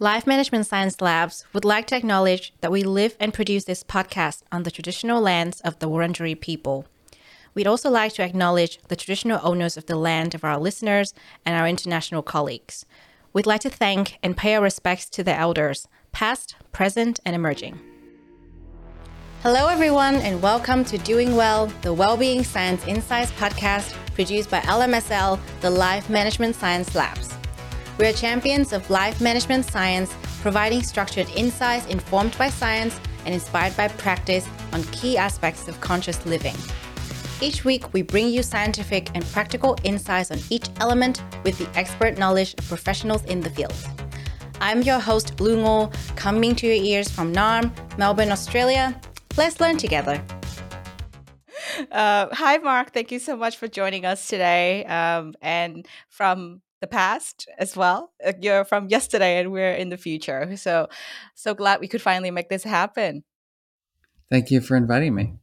[0.00, 4.42] Life Management Science Labs would like to acknowledge that we live and produce this podcast
[4.52, 6.86] on the traditional lands of the Wurundjeri people.
[7.52, 11.14] We'd also like to acknowledge the traditional owners of the land of our listeners
[11.44, 12.86] and our international colleagues.
[13.32, 17.80] We'd like to thank and pay our respects to the elders, past, present, and emerging.
[19.42, 25.40] Hello, everyone, and welcome to Doing Well, the Wellbeing Science Insights podcast produced by LMSL,
[25.60, 27.37] the Life Management Science Labs.
[27.98, 33.76] We are champions of life management science, providing structured insights informed by science and inspired
[33.76, 36.54] by practice on key aspects of conscious living.
[37.40, 42.18] Each week, we bring you scientific and practical insights on each element with the expert
[42.18, 43.74] knowledge of professionals in the field.
[44.60, 49.00] I'm your host, Lu Ngo, coming to your ears from Naarm, Melbourne, Australia.
[49.36, 50.22] Let's learn together.
[51.90, 52.92] Uh, hi, Marc.
[52.92, 54.84] Thank you so much for joining us today.
[54.84, 58.12] Um, and from the past as well.
[58.24, 60.56] Uh, you're from yesterday, and we're in the future.
[60.56, 60.88] So,
[61.34, 63.24] so glad we could finally make this happen.
[64.30, 65.34] Thank you for inviting me.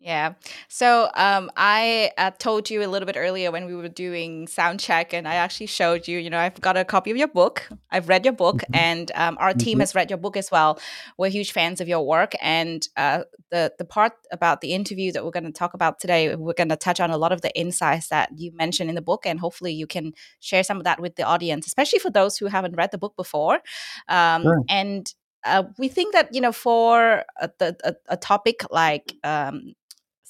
[0.00, 0.32] Yeah.
[0.68, 4.80] So um, I uh, told you a little bit earlier when we were doing sound
[4.80, 6.18] check, and I actually showed you.
[6.18, 7.68] You know, I've got a copy of your book.
[7.90, 8.76] I've read your book, mm-hmm.
[8.76, 9.80] and um, our team mm-hmm.
[9.80, 10.80] has read your book as well.
[11.18, 15.22] We're huge fans of your work, and uh, the the part about the interview that
[15.22, 17.54] we're going to talk about today, we're going to touch on a lot of the
[17.54, 20.98] insights that you mentioned in the book, and hopefully you can share some of that
[21.00, 23.60] with the audience, especially for those who haven't read the book before.
[24.08, 24.62] Um, sure.
[24.70, 25.12] And
[25.44, 29.74] uh, we think that you know for a, a, a topic like um,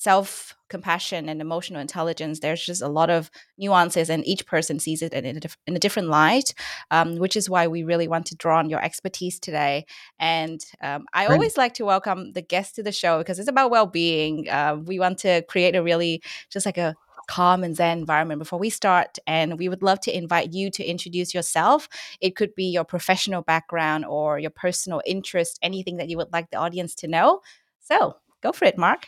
[0.00, 5.02] self compassion and emotional intelligence, there's just a lot of nuances, and each person sees
[5.02, 6.54] it in a, in a different light,
[6.90, 9.84] um, which is why we really want to draw on your expertise today.
[10.18, 11.34] And um, I Great.
[11.34, 14.48] always like to welcome the guests to the show because it's about well being.
[14.48, 16.96] Uh, we want to create a really just like a
[17.28, 20.82] calm and zen environment before we start and we would love to invite you to
[20.82, 21.88] introduce yourself
[22.20, 26.50] it could be your professional background or your personal interest anything that you would like
[26.50, 27.40] the audience to know
[27.78, 29.06] so go for it mark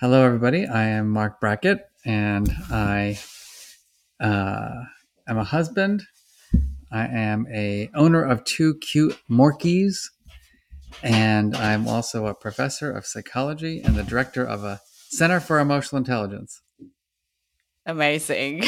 [0.00, 0.64] Hello, everybody.
[0.64, 3.18] I am Marc Brackett, and I
[4.20, 4.84] uh,
[5.26, 6.04] am a husband.
[6.92, 9.96] I am a owner of two cute Morkies,
[11.02, 15.98] and I'm also a professor of psychology and the director of a Center for Emotional
[15.98, 16.62] Intelligence.
[17.84, 18.66] Amazing.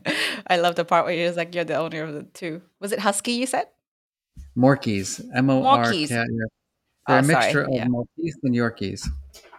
[0.48, 2.60] I love the part where you're like you're the owner of the two.
[2.80, 3.34] Was it Husky?
[3.34, 3.66] You said
[4.58, 5.24] Morkies.
[5.32, 6.06] M O R K.
[6.06, 6.26] They're
[7.08, 7.64] oh, a mixture sorry.
[7.66, 7.86] of yeah.
[7.86, 9.06] Maltese and Yorkies.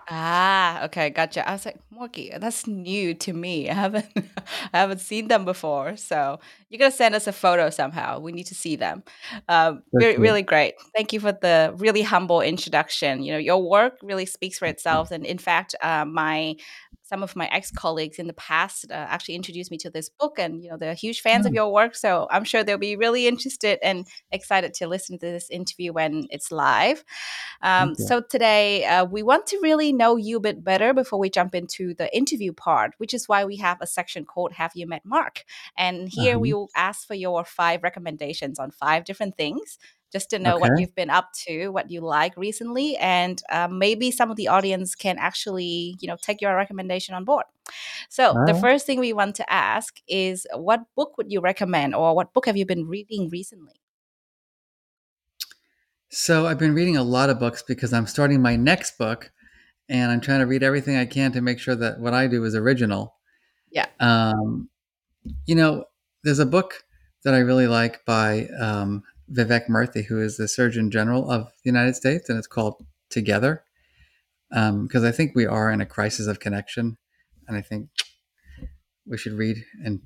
[0.09, 1.47] Ah, okay, gotcha.
[1.47, 3.69] I was like, Morky, that's new to me.
[3.69, 4.05] I haven't
[4.73, 5.95] I haven't seen them before.
[5.95, 8.19] So you're gonna send us a photo somehow.
[8.19, 9.03] We need to see them.
[9.47, 10.75] Um, really, really great.
[10.95, 13.23] Thank you for the really humble introduction.
[13.23, 15.09] You know, your work really speaks for itself.
[15.11, 16.55] And in fact, uh, my
[17.13, 20.63] some of my ex-colleagues in the past uh, actually introduced me to this book and
[20.63, 21.49] you know they're huge fans mm.
[21.49, 25.27] of your work so i'm sure they'll be really interested and excited to listen to
[25.27, 27.03] this interview when it's live
[27.61, 31.29] um, so today uh, we want to really know you a bit better before we
[31.29, 34.87] jump into the interview part which is why we have a section called have you
[34.87, 35.43] met mark
[35.77, 36.39] and here uh-huh.
[36.39, 39.77] we will ask for your five recommendations on five different things
[40.13, 40.61] just to know okay.
[40.61, 44.47] what you've been up to, what you like recently, and um, maybe some of the
[44.47, 47.43] audience can actually, you know, take your recommendation on board.
[48.07, 52.15] So the first thing we want to ask is, what book would you recommend, or
[52.15, 53.81] what book have you been reading recently?
[56.09, 59.31] So I've been reading a lot of books because I'm starting my next book,
[59.89, 62.43] and I'm trying to read everything I can to make sure that what I do
[62.45, 63.15] is original.
[63.71, 63.87] Yeah.
[63.99, 64.69] Um,
[65.45, 65.85] you know,
[66.23, 66.85] there's a book
[67.23, 71.69] that I really like by um, Vivek Murthy, who is the Surgeon General of the
[71.69, 73.63] United States, and it's called Together.
[74.49, 76.97] Because um, I think we are in a crisis of connection,
[77.47, 77.89] and I think
[79.05, 80.01] we should read and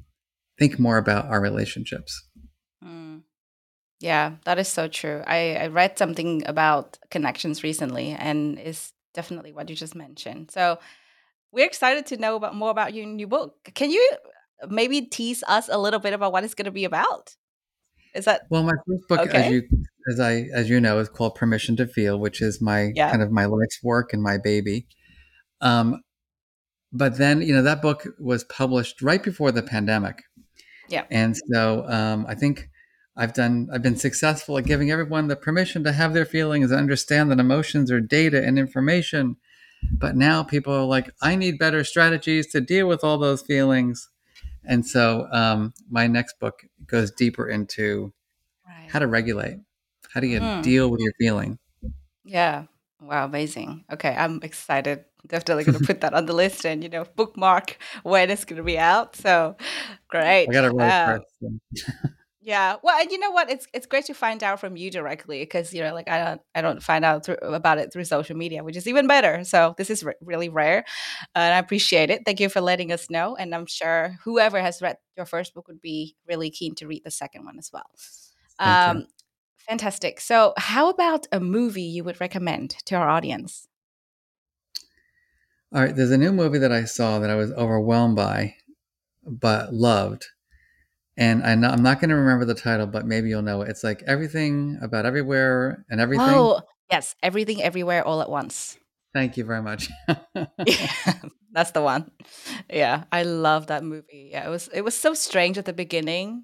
[0.57, 2.27] think more about our relationships.
[2.83, 3.21] Mm.
[3.99, 5.23] Yeah, that is so true.
[5.25, 10.51] I, I read something about connections recently, and it's definitely what you just mentioned.
[10.51, 10.79] So
[11.51, 13.55] we're excited to know about more about your new book.
[13.73, 14.11] Can you
[14.69, 17.35] maybe tease us a little bit about what it's going to be about?
[18.17, 18.63] Is that well?
[18.63, 19.45] My first book, okay.
[19.45, 19.63] as you
[20.11, 23.11] as I as you know, is called Permission to Feel, which is my yeah.
[23.11, 24.87] kind of my life's work and my baby.
[25.61, 26.01] Um,
[26.91, 30.23] but then you know that book was published right before the pandemic.
[30.89, 32.69] Yeah, and so um, I think
[33.15, 36.79] I've done I've been successful at giving everyone the permission to have their feelings and
[36.79, 39.35] understand that emotions are data and information.
[39.91, 44.09] But now people are like, I need better strategies to deal with all those feelings.
[44.67, 48.13] And so um, my next book goes deeper into
[48.67, 48.89] right.
[48.89, 49.59] how to regulate,
[50.13, 50.61] how do you mm.
[50.61, 51.57] deal with your feeling.
[52.23, 52.65] Yeah.
[53.01, 53.85] Wow, amazing.
[53.91, 55.05] Okay, I'm excited.
[55.25, 58.57] Definitely going to put that on the list and you know bookmark when it's going
[58.57, 59.15] to be out.
[59.15, 59.55] So
[60.07, 60.47] great.
[60.49, 61.91] I got to write uh, first.
[62.47, 62.77] Yeah.
[62.81, 63.51] Well, and you know what?
[63.51, 66.41] It's it's great to find out from you directly because you know, like I don't
[66.55, 69.43] I don't find out through, about it through social media, which is even better.
[69.43, 70.85] So this is really rare,
[71.35, 72.21] and I appreciate it.
[72.23, 73.35] Thank you for letting us know.
[73.35, 77.03] And I'm sure whoever has read your first book would be really keen to read
[77.03, 77.89] the second one as well.
[78.59, 79.07] Um,
[79.57, 80.21] fantastic.
[80.21, 83.67] So, how about a movie you would recommend to our audience?
[85.75, 88.55] All right, there's a new movie that I saw that I was overwhelmed by,
[89.25, 90.27] but loved
[91.17, 93.69] and I'm not, I'm not going to remember the title, but maybe you'll know it.
[93.69, 96.27] It's like everything about everywhere and everything.
[96.29, 96.61] Oh,
[96.91, 98.77] yes, everything everywhere all at once.
[99.13, 99.89] Thank you very much.
[100.35, 101.13] yeah,
[101.51, 102.11] that's the one.
[102.69, 104.29] Yeah, I love that movie.
[104.31, 106.43] Yeah, it was it was so strange at the beginning,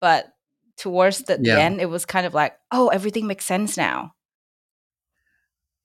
[0.00, 0.32] but
[0.78, 1.56] towards the, yeah.
[1.56, 4.14] the end, it was kind of like, oh, everything makes sense now.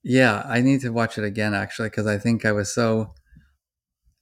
[0.02, 3.12] Yeah, I need to watch it again actually because I think I was so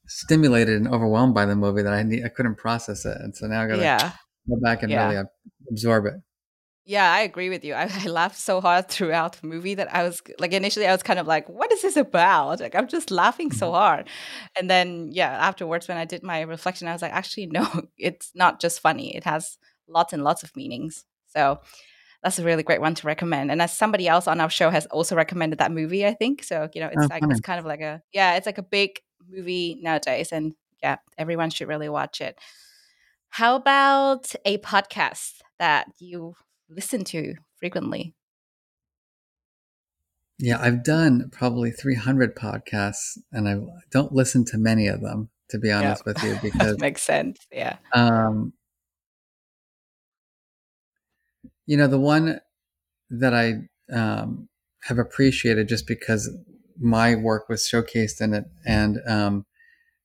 [0.09, 3.47] stimulated and overwhelmed by the movie that I need, I couldn't process it, and so
[3.47, 4.13] now I gotta yeah.
[4.49, 5.09] go back and yeah.
[5.09, 5.25] really
[5.71, 6.15] absorb it.
[6.89, 7.75] Yeah, I agree with you.
[7.75, 11.03] I, I, laughed so hard throughout the movie that I was like, initially, I was
[11.03, 13.77] kind of like, "What is this about?" Like, I'm just laughing so mm-hmm.
[13.77, 14.09] hard,
[14.59, 17.69] and then yeah, afterwards, when I did my reflection, I was like, "Actually, no,
[17.99, 19.15] it's not just funny.
[19.15, 21.61] It has lots and lots of meanings." So
[22.23, 23.51] that's a really great one to recommend.
[23.51, 26.69] And as somebody else on our show has also recommended that movie, I think so.
[26.75, 27.33] You know, it's oh, like funny.
[27.33, 28.99] it's kind of like a yeah, it's like a big
[29.31, 30.33] movie nowadays.
[30.33, 32.39] And yeah, everyone should really watch it.
[33.31, 36.35] How about a podcast that you
[36.69, 38.15] listen to frequently?
[40.39, 43.59] Yeah, I've done probably 300 podcasts and I
[43.91, 47.41] don't listen to many of them, to be honest with you, because makes sense.
[47.51, 47.77] Yeah.
[47.93, 48.53] Um,
[51.67, 52.41] you know, the one
[53.11, 54.49] that I um,
[54.85, 56.31] have appreciated just because
[56.81, 59.47] my work was showcased in it, and um,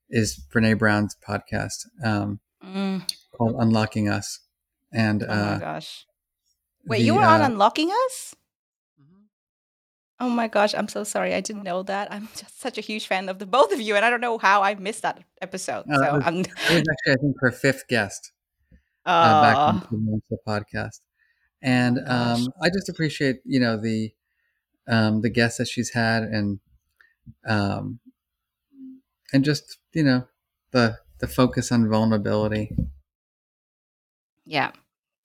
[0.10, 3.02] is Brene Brown's podcast um, mm.
[3.36, 4.40] called Unlocking Us.
[4.92, 6.06] And oh my uh, gosh,
[6.86, 8.36] wait, the, you were on uh, Unlocking Us?
[9.02, 9.24] Mm-hmm.
[10.20, 11.34] Oh my gosh, I'm so sorry.
[11.34, 12.12] I didn't know that.
[12.12, 14.38] I'm just such a huge fan of the both of you, and I don't know
[14.38, 15.86] how I missed that episode.
[15.90, 16.40] Uh, so it was, I'm.
[16.40, 18.32] it was actually, I think, her fifth guest
[19.06, 21.00] uh, back in the podcast,
[21.62, 24.12] and um, I just appreciate, you know, the
[24.88, 26.60] um, the guests that she's had, and
[27.46, 28.00] um,
[29.32, 30.28] and just you know
[30.72, 32.76] the the focus on vulnerability.
[34.46, 34.72] Yeah,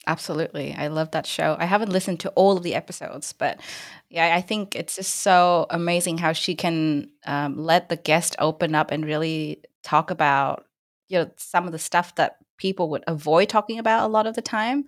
[0.06, 0.75] absolutely.
[0.75, 1.56] I love that show.
[1.58, 3.60] I haven't listened to all of the episodes, but
[4.08, 8.75] yeah, I think it's just so amazing how she can um, let the guest open
[8.75, 10.66] up and really talk about
[11.08, 14.34] you know some of the stuff that people would avoid talking about a lot of
[14.34, 14.84] the time.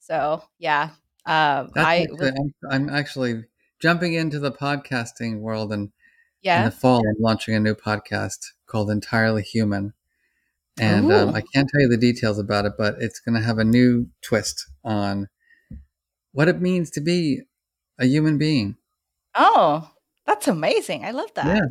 [0.00, 0.90] So yeah,
[1.26, 3.44] uh, I I'm, I'm actually
[3.82, 5.90] jumping into the podcasting world and
[6.40, 6.60] yeah.
[6.60, 9.92] in the fall, I'm launching a new podcast called Entirely Human.
[10.80, 13.58] And um, I can't tell you the details about it, but it's going to have
[13.58, 15.28] a new twist on
[16.32, 17.42] what it means to be
[17.98, 18.76] a human being.
[19.34, 19.90] Oh,
[20.26, 21.04] that's amazing.
[21.04, 21.46] I love that.
[21.46, 21.66] Yeah.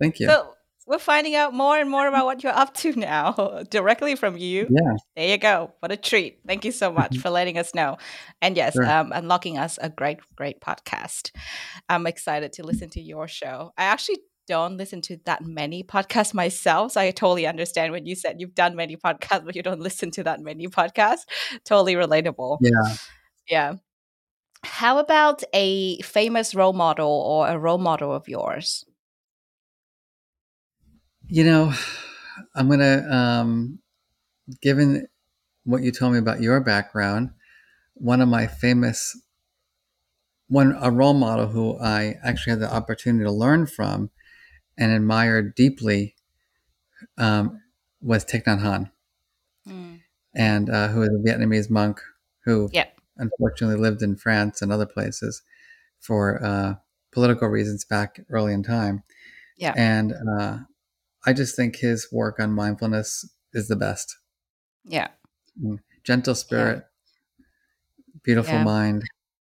[0.00, 0.28] Thank you.
[0.28, 0.54] So,
[0.88, 4.66] we're finding out more and more about what you're up to now directly from you.
[4.70, 4.96] Yeah.
[5.14, 5.74] There you go.
[5.80, 6.40] What a treat.
[6.46, 7.98] Thank you so much for letting us know.
[8.40, 8.88] And yes, sure.
[8.90, 11.30] um, unlocking us a great, great podcast.
[11.88, 13.72] I'm excited to listen to your show.
[13.76, 16.92] I actually don't listen to that many podcasts myself.
[16.92, 20.10] So I totally understand when you said you've done many podcasts, but you don't listen
[20.12, 21.26] to that many podcasts.
[21.66, 22.58] Totally relatable.
[22.62, 22.96] Yeah.
[23.48, 23.74] Yeah.
[24.64, 28.84] How about a famous role model or a role model of yours?
[31.30, 31.74] You know,
[32.54, 33.80] I'm going to, um,
[34.62, 35.06] given
[35.64, 37.30] what you told me about your background,
[37.92, 39.14] one of my famous,
[40.48, 44.10] one, a role model who I actually had the opportunity to learn from
[44.78, 46.14] and admired deeply
[47.18, 47.60] um,
[48.00, 48.90] was Thich Nhat Hanh,
[49.68, 50.00] mm.
[50.34, 52.00] and uh, who was a Vietnamese monk
[52.44, 52.96] who yep.
[53.18, 55.42] unfortunately lived in France and other places
[56.00, 56.74] for uh,
[57.12, 59.02] political reasons back early in time.
[59.58, 60.58] Yeah, and uh,
[61.28, 64.16] I just think his work on mindfulness is the best.
[64.86, 65.08] Yeah.
[65.62, 65.80] Mm.
[66.02, 66.86] Gentle spirit,
[67.38, 67.44] yeah.
[68.24, 68.64] beautiful yeah.
[68.64, 69.02] mind.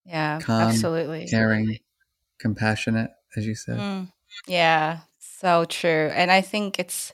[0.07, 1.27] Yeah, calm, absolutely.
[1.27, 1.77] Caring,
[2.39, 3.77] compassionate, as you said.
[3.79, 4.11] Mm.
[4.47, 6.11] Yeah, so true.
[6.15, 7.13] And I think it's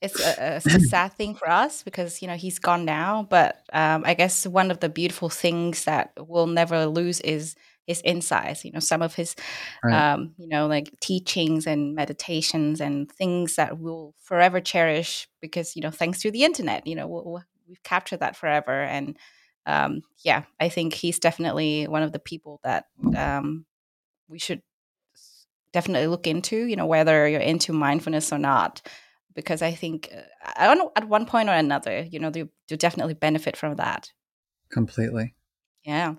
[0.00, 3.26] it's a, a sad thing for us because you know he's gone now.
[3.28, 8.00] But um, I guess one of the beautiful things that we'll never lose is his
[8.04, 8.64] insights.
[8.64, 9.34] You know, some of his,
[9.82, 10.12] right.
[10.12, 15.82] um, you know, like teachings and meditations and things that we'll forever cherish because you
[15.82, 18.82] know, thanks to the internet, you know, we'll, we've captured that forever.
[18.82, 19.16] And
[19.66, 22.86] um, yeah, I think he's definitely one of the people that
[23.16, 23.64] um,
[24.28, 24.62] we should
[25.72, 26.64] definitely look into.
[26.66, 28.82] You know, whether you're into mindfulness or not.
[29.34, 30.20] Because I think uh,
[30.56, 34.12] I don't know at one point or another, you know, you definitely benefit from that.
[34.70, 35.34] completely.
[35.84, 36.14] Yeah.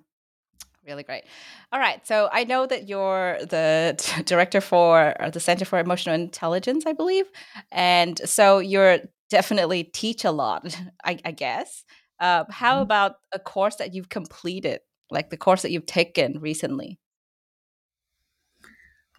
[0.86, 1.24] Really great.
[1.72, 2.06] All right.
[2.06, 7.26] So I know that you're the director for the Center for Emotional Intelligence, I believe.
[7.72, 9.00] And so you're
[9.30, 11.86] definitely teach a lot, I, I guess.
[12.20, 12.82] Uh, how Mhm.
[12.84, 17.00] about a course that you've completed, like the course that you've taken recently?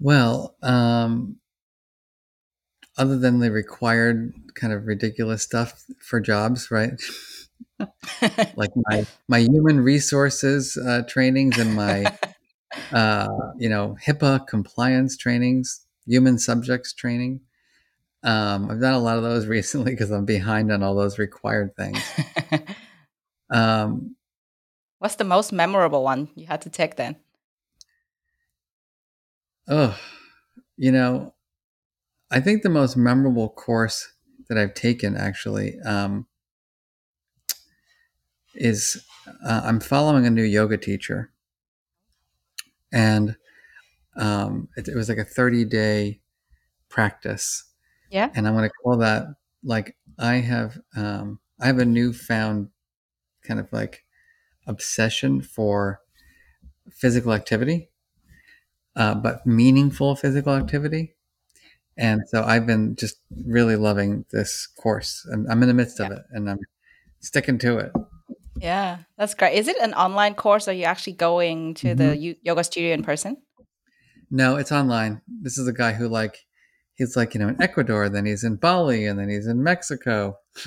[0.01, 1.39] Well, um,
[2.97, 6.93] other than the required kind of ridiculous stuff for jobs, right?
[8.57, 12.05] like my my human resources uh, trainings and my
[12.93, 17.41] uh, you know HIPAA compliance trainings, human subjects training.
[18.23, 21.77] Um, I've done a lot of those recently because I'm behind on all those required
[21.77, 22.01] things.
[23.51, 24.17] Um,
[24.99, 27.17] What's the most memorable one you had to take then?
[29.69, 29.99] oh,
[30.77, 31.35] you know,
[32.31, 34.13] I think the most memorable course
[34.49, 36.27] that I've taken actually um,
[38.55, 39.05] is
[39.45, 41.31] uh, I'm following a new yoga teacher,
[42.93, 43.37] and
[44.17, 46.21] um, it, it was like a 30 day
[46.89, 47.65] practice,
[48.11, 48.31] Yeah.
[48.35, 49.27] and I'm going to call that
[49.65, 52.69] like I have um, I have a newfound
[53.43, 54.05] kind of like
[54.67, 56.01] obsession for
[56.91, 57.91] physical activity,
[58.97, 61.15] uh, but meaningful physical activity.
[61.97, 66.11] And so I've been just really loving this course, and I'm in the midst of
[66.11, 66.59] it, and I'm
[67.21, 67.93] sticking to it.
[68.65, 68.99] Yeah.
[69.19, 69.59] That's great.
[69.59, 72.95] Is it an online course or are you actually going to the yo- yoga studio
[72.95, 73.37] in person?
[74.31, 75.21] No, it's online.
[75.29, 76.39] This is a guy who like
[76.95, 80.39] he's like you know in Ecuador, then he's in Bali, and then he's in Mexico.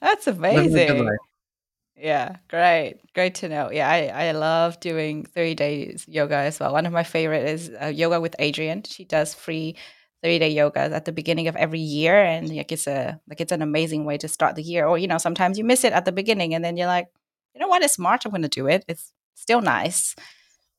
[0.00, 1.16] That's Living a good amazing.
[1.96, 3.00] Yeah, great.
[3.14, 3.70] Great to know.
[3.72, 6.72] Yeah, I, I love doing 30 days yoga as well.
[6.72, 8.84] One of my favorite is uh, yoga with Adrienne.
[8.84, 9.76] She does free
[10.22, 13.52] 30 day yoga at the beginning of every year and like it's a like it's
[13.52, 14.86] an amazing way to start the year.
[14.86, 17.08] Or you know, sometimes you miss it at the beginning and then you're like,
[17.54, 18.84] you know what, it's March, I'm gonna do it.
[18.88, 20.14] It's still nice.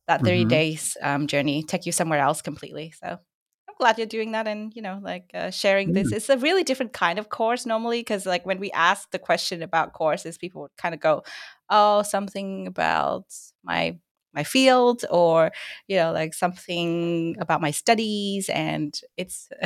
[0.08, 0.50] That 30 Mhm.
[0.50, 2.92] days um, journey take you somewhere else completely.
[3.00, 6.12] So I'm glad you're doing that and you know like uh, sharing this.
[6.12, 9.62] It's a really different kind of course normally because like when we ask the question
[9.62, 11.24] about courses, people would kind of go,
[11.70, 13.26] "Oh, something about
[13.64, 13.98] my
[14.40, 15.52] my field," or
[15.88, 19.50] you know like something about my studies, and it's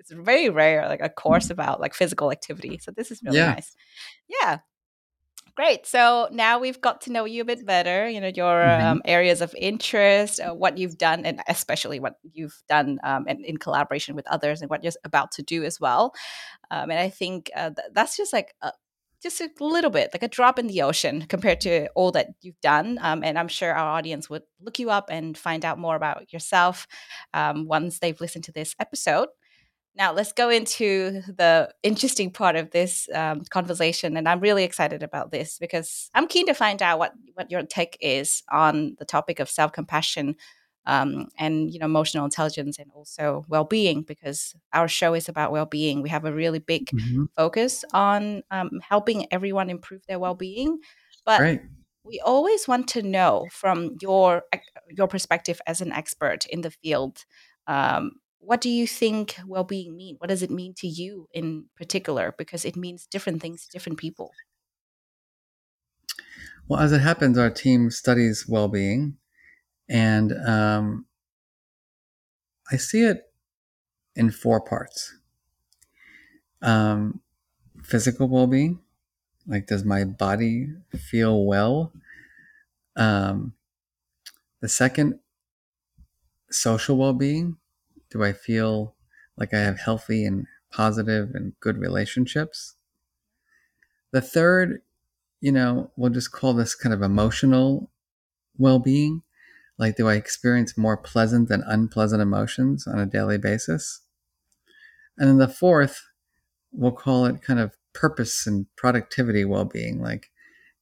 [0.00, 2.78] it's very rare like a course about like physical activity.
[2.82, 3.44] So this is really Yeah.
[3.44, 3.74] nice.
[4.28, 4.58] Yeah.
[5.56, 5.86] Great.
[5.86, 8.80] So now we've got to know you a bit better, you know, your Mhm.
[8.80, 13.44] um, areas of interest, uh, what you've done, and especially what you've done um, in,
[13.44, 16.12] in collaboration with others and what you're about to do as well.
[16.70, 18.72] Um, and I think uh, th- that's just like a,
[19.22, 22.60] just a little bit, like a drop in the ocean compared to all that you've
[22.60, 22.98] done.
[23.00, 26.32] Um, and I'm sure our audience would look you up and find out more about
[26.32, 26.86] yourself
[27.34, 29.28] um, once they've listened to this episode.
[29.96, 34.16] Now, let's go into the interesting part of this um, conversation.
[34.16, 37.64] And I'm really excited about this because I'm keen to find out what, what your
[37.64, 40.36] take is on the topic of self compassion
[40.88, 45.52] um, and you know emotional intelligence and also well being because our show is about
[45.52, 46.02] well being.
[46.02, 47.28] We have a really big Mhm.
[47.36, 50.80] focus on um, helping everyone improve their well being.
[51.26, 51.62] But Great.
[52.04, 54.44] we always want to know from your
[54.88, 57.24] your perspective as an expert in the field
[57.66, 62.34] um, what do you think well-being mean what does it mean to you in particular
[62.38, 64.36] because it means different things to different people
[66.68, 69.17] Well, as it happens, our team studies well-being,
[69.88, 71.06] and um,
[72.70, 73.32] I see it
[74.16, 75.14] in four parts.
[76.62, 77.20] Um,
[77.82, 78.80] physical well-being,
[79.46, 81.92] like does my body feel well?
[82.96, 83.54] Um,
[84.60, 85.20] the second,
[86.50, 87.56] social well-being,
[88.10, 88.94] do I feel
[89.36, 92.74] like I have healthy and positive and good relationships?
[94.10, 94.82] The third,
[95.40, 97.90] you know, we'll just call this kind of emotional
[98.58, 99.22] well-being.
[99.78, 104.00] Like, do I experience more pleasant than unpleasant emotions on a daily basis?
[105.16, 106.00] And then the fourth,
[106.72, 110.00] we'll call it kind of purpose and productivity well-being.
[110.00, 110.30] Like,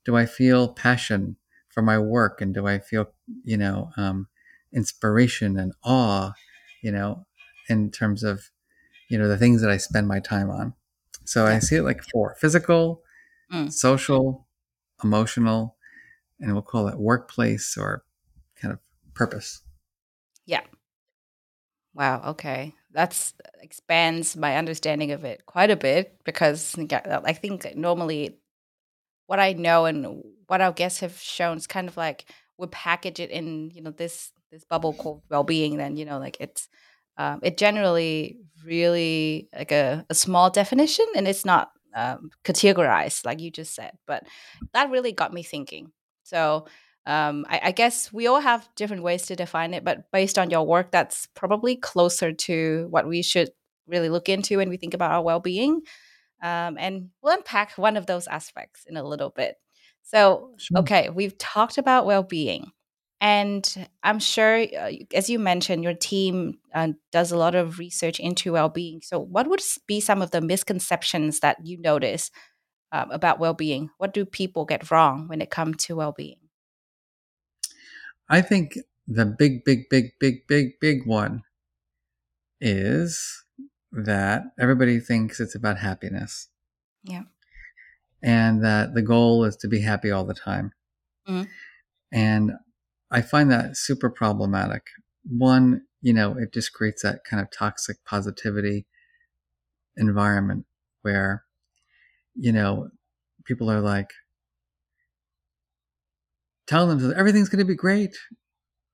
[0.05, 1.37] do I feel passion
[1.69, 3.13] for my work, and do I feel,
[3.45, 4.29] you know, um,
[4.73, 6.33] inspiration and awe,
[6.83, 7.27] you know,
[7.69, 8.51] in terms of,
[9.11, 10.73] you know, the things that I spend my time on.
[11.25, 13.03] So I see it like four: physical,
[13.53, 13.71] Mm.
[13.71, 14.47] social,
[15.05, 15.77] emotional,
[16.41, 18.05] and we'll call it workplace or
[19.17, 19.63] purpose.
[20.47, 20.63] yeah
[21.95, 26.77] wow okay that's expands my understanding of it quite a bit because
[27.25, 28.39] i think normally
[29.27, 32.27] what I know and what our guests have shown is kind of like
[32.59, 35.77] we package it in, you know, this this bubble called well-being.
[35.77, 36.69] Then you know, like it's
[37.19, 43.41] um, it generally really like a, a small definition, and it's not um, categorized, like
[43.41, 43.93] you just said.
[44.07, 44.25] But
[44.73, 45.91] that really got me thinking.
[46.23, 46.67] So
[47.07, 50.51] um, I, I, guess we all have different ways to define it, but based on
[50.51, 53.51] your work, that's probably closer to what we should
[53.87, 55.83] really look into when we think about our well being.
[56.43, 59.57] Um, and we'll unpack one of those aspects in a little bit.
[60.03, 60.79] So, sure.
[60.79, 62.73] okay, we've talked about well being.
[63.21, 68.21] And I'm sure, uh, as you mentioned, your team uh, does a lot of research
[68.21, 69.01] into well being.
[69.03, 72.31] So, what would be some of the misconceptions that you notice
[72.91, 73.91] um, about well being?
[73.99, 76.39] What do people get wrong when it comes to well being?
[78.29, 81.43] I think the big, big, big, big, big, big one
[82.61, 83.45] is
[83.93, 86.49] that everybody thinks it's about happiness.
[87.05, 87.23] Yeah.
[88.23, 90.73] And that the goal is to be happy all the time.
[91.29, 91.45] Mm-hmm.
[92.13, 92.53] And
[93.11, 94.83] I find that super problematic.
[95.25, 98.87] One, you know, it just creates that kind of toxic positivity
[99.97, 100.67] environment
[101.03, 101.45] where,
[102.35, 102.89] you know,
[103.45, 104.11] people are like,
[106.67, 108.17] telling them everything's going to be great,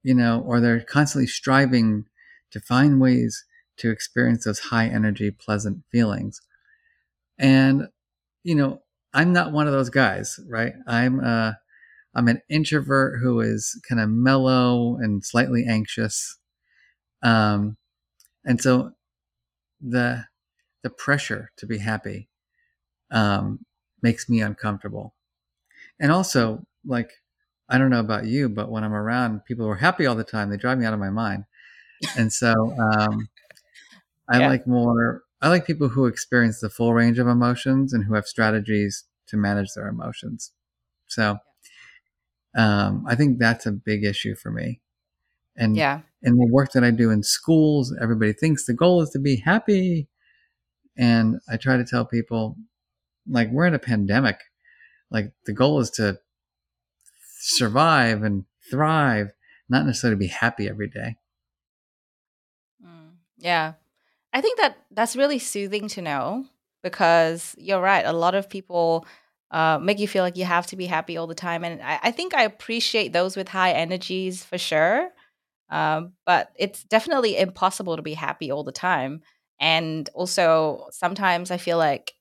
[0.03, 2.05] you know, or they're constantly striving
[2.51, 3.45] to find ways
[3.79, 6.41] to experience those high energy, pleasant feelings.
[7.39, 7.89] And,
[8.45, 8.83] you know,
[9.15, 10.75] I'm not one of those guys, right?
[10.87, 11.53] I'm, uh,
[12.15, 16.39] I'm an introvert who is kind of mellow and slightly anxious.
[17.23, 17.77] Um,
[18.45, 18.93] and so
[19.81, 20.25] the,
[20.83, 22.29] the pressure to be happy,
[23.11, 23.65] um,
[24.03, 25.15] makes me uncomfortable.
[26.01, 27.11] And also like
[27.73, 30.25] I don't know about you, but when I'm around people who are happy all the
[30.25, 31.45] time, they drive me out of my mind.
[32.19, 33.31] And so um,
[34.29, 34.49] I yeah.
[34.49, 38.27] like more, I like people who experience the full range of emotions and who have
[38.27, 40.53] strategies to manage their emotions.
[41.07, 41.39] So
[42.55, 44.83] um, I think that's a big issue for me.
[45.57, 46.01] And yeah.
[46.23, 49.37] in the work that I do in schools, everybody thinks the goal is to be
[49.37, 50.09] happy.
[50.99, 52.57] And I try to tell people,
[53.27, 54.41] like, we're in a pandemic.
[55.11, 56.19] Like, the goal is to
[57.43, 59.33] survive and thrive,
[59.69, 61.17] not necessarily be happy every day.
[62.85, 63.75] Mm, yeah.
[64.33, 66.47] I think that that's really soothing to know
[66.83, 68.07] because you're right.
[68.07, 69.07] A lot of people
[69.51, 71.65] uh, make you feel like you have to be happy all the time.
[71.65, 75.11] And I, I think I appreciate those with high energies for sure.
[75.69, 79.23] Um, but it's definitely impossible to be happy all the time.
[79.59, 82.15] And also, sometimes I feel like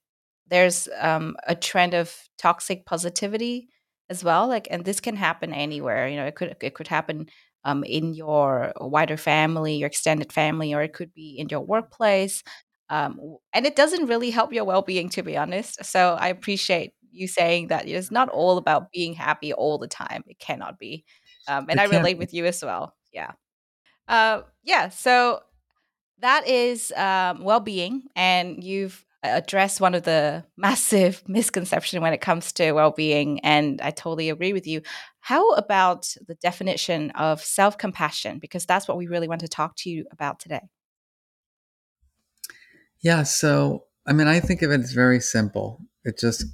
[0.48, 3.68] there's um, a trend of toxic positivity
[4.12, 7.26] as well like and this can happen anywhere you know it could it could happen
[7.64, 12.42] um, in your wider family your extended family or it could be in your workplace
[12.90, 13.18] um,
[13.54, 15.82] and it doesn't really help your well-being to be honest.
[15.84, 20.22] So i appreciate you saying that it's not all about being happy all the time
[20.26, 21.04] it cannot be
[21.48, 23.32] um, and it i relate with you as well yeah.
[24.08, 25.40] Uh, yeah so
[26.18, 32.52] that is um, well-being and you've address one of the massive misconception when it comes
[32.52, 34.82] to well-being and i totally agree with you.
[35.20, 38.40] How about the definition of self-compassion?
[38.40, 40.68] Because that's what we really want to talk to you about today.
[43.00, 45.80] Yeah so i mean i think of it as very simple.
[46.04, 46.44] It's just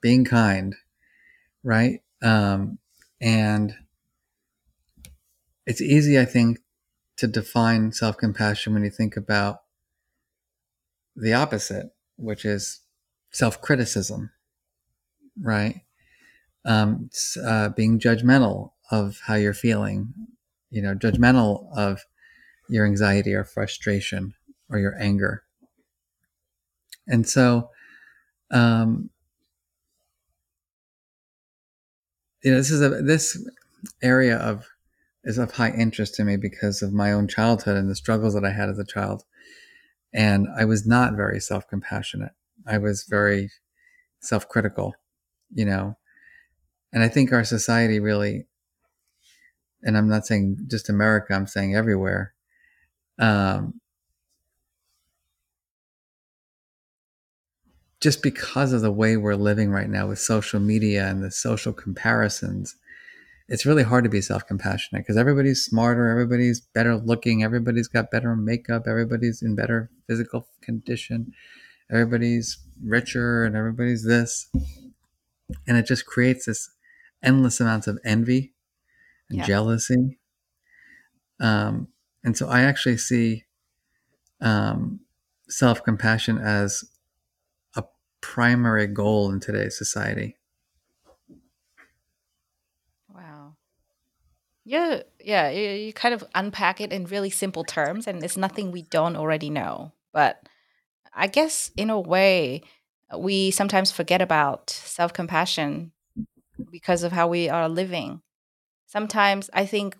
[0.00, 0.74] being kind
[1.62, 2.00] right?
[2.22, 2.78] Um,
[3.20, 3.74] and
[5.66, 6.58] it's easy i think
[7.16, 9.58] to define self-compassion when you think about
[11.20, 12.80] the opposite, which is
[13.30, 14.30] self criticism,
[15.40, 15.82] right?
[16.64, 17.10] Um,
[17.42, 20.12] uh, being judgmental of how you're feeling,
[20.70, 22.04] you know, judgmental of
[22.68, 24.34] your anxiety or frustration
[24.68, 25.42] or your anger.
[27.06, 27.70] And so,
[28.50, 29.10] um,
[32.42, 33.46] you know, this is a this
[34.02, 34.66] area of
[35.24, 38.44] is of high interest to me because of my own childhood and the struggles that
[38.44, 39.24] I had as a child.
[40.12, 42.32] And I was not very self compassionate.
[42.66, 43.50] I was very
[44.20, 44.94] self critical,
[45.54, 45.96] you know.
[46.92, 48.46] And I think our society really,
[49.82, 52.34] and I'm not saying just America, I'm saying everywhere,
[53.18, 53.80] um,
[58.00, 61.72] just because of the way we're living right now with social media and the social
[61.72, 62.76] comparisons,
[63.50, 68.34] it's really hard to be self-compassionate because everybody's smarter everybody's better looking everybody's got better
[68.34, 71.32] makeup everybody's in better physical condition
[71.90, 74.48] everybody's richer and everybody's this.
[75.66, 76.70] And it just creates this
[77.22, 78.54] endless amounts of envy
[79.28, 79.46] and yeah.
[79.46, 80.18] jealousy.
[81.40, 81.88] Um,
[82.22, 83.44] and so i actually see
[84.42, 85.00] um,
[85.48, 86.84] self-compassion as
[87.76, 87.84] a
[88.20, 90.36] primary goal in today's society
[94.64, 98.70] Yeah, yeah, you, you kind of unpack it in really simple terms, and it's nothing
[98.70, 99.92] we don't already know.
[100.12, 100.46] But
[101.14, 102.62] I guess in a way,
[103.12, 105.92] uh, we sometimes forget about self compassion
[106.70, 108.20] because of how we are living.
[108.86, 109.96] Sometimes I think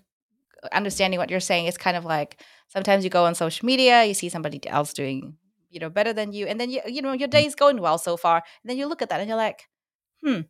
[0.62, 4.04] uh, understanding what you're saying is kind of like sometimes you go on social media,
[4.04, 5.36] you see somebody else doing
[5.70, 7.32] you know better than you, and then you you know your mm.
[7.32, 9.68] day is going well so far, and then you look at that and you're like,
[10.22, 10.40] hmm,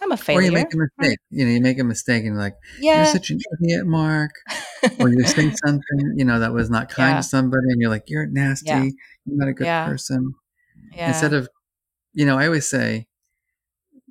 [0.00, 0.40] I'm a failure.
[0.40, 1.18] Or you make a mistake.
[1.30, 4.30] You know, you make a mistake and you're like, yeah, you're such an idiot, Marc.
[5.00, 7.20] or you say something, you know, that was not kind Yeah.
[7.20, 8.66] to somebody, and you're like, you're nasty.
[8.66, 8.82] Yeah.
[8.84, 9.86] You're not a good Yeah.
[9.86, 10.34] person.
[10.94, 11.48] yeah, Instead of,
[12.12, 13.06] you know, I always say,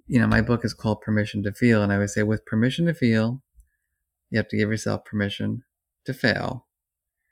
[0.08, 2.86] you know, my book is called Permission to Feel, and I always say, with permission
[2.86, 3.43] to feel,
[4.30, 5.63] you have to give yourself permission
[6.06, 6.65] to fail.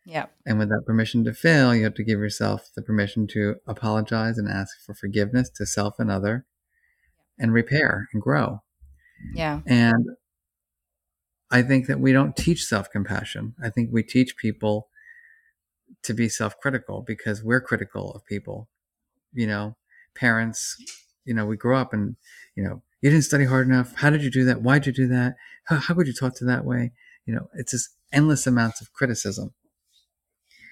[0.06, 3.56] yeah, And with that permission to fail, you have to give yourself the permission to
[3.68, 6.46] apologize and ask for forgiveness to self and other
[7.38, 8.62] and repair and grow.
[9.34, 10.08] yeah, And
[11.52, 13.56] I think that we don't teach self compassion.
[13.64, 14.88] I think we teach people
[16.04, 18.70] to be self critical because we're critical of people.
[19.34, 19.78] You know,
[20.16, 20.76] parents,
[21.26, 22.16] you know, we grow up and,
[22.56, 23.94] you know, you didn't study hard enough.
[23.96, 24.62] How did you do that?
[24.62, 25.36] Why'd you do that?
[25.66, 26.92] How, how could you talk to that way?
[27.26, 29.54] You know, it's just endless amounts of criticism.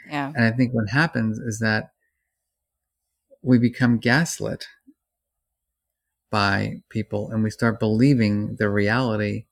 [0.10, 1.92] yeah, And I think what happens is that
[3.42, 4.66] we become gaslit
[6.34, 9.46] by people and we start believing the reality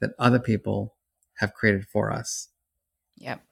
[0.00, 0.96] that other people
[1.40, 2.48] have created for us.
[3.18, 3.42] Yep.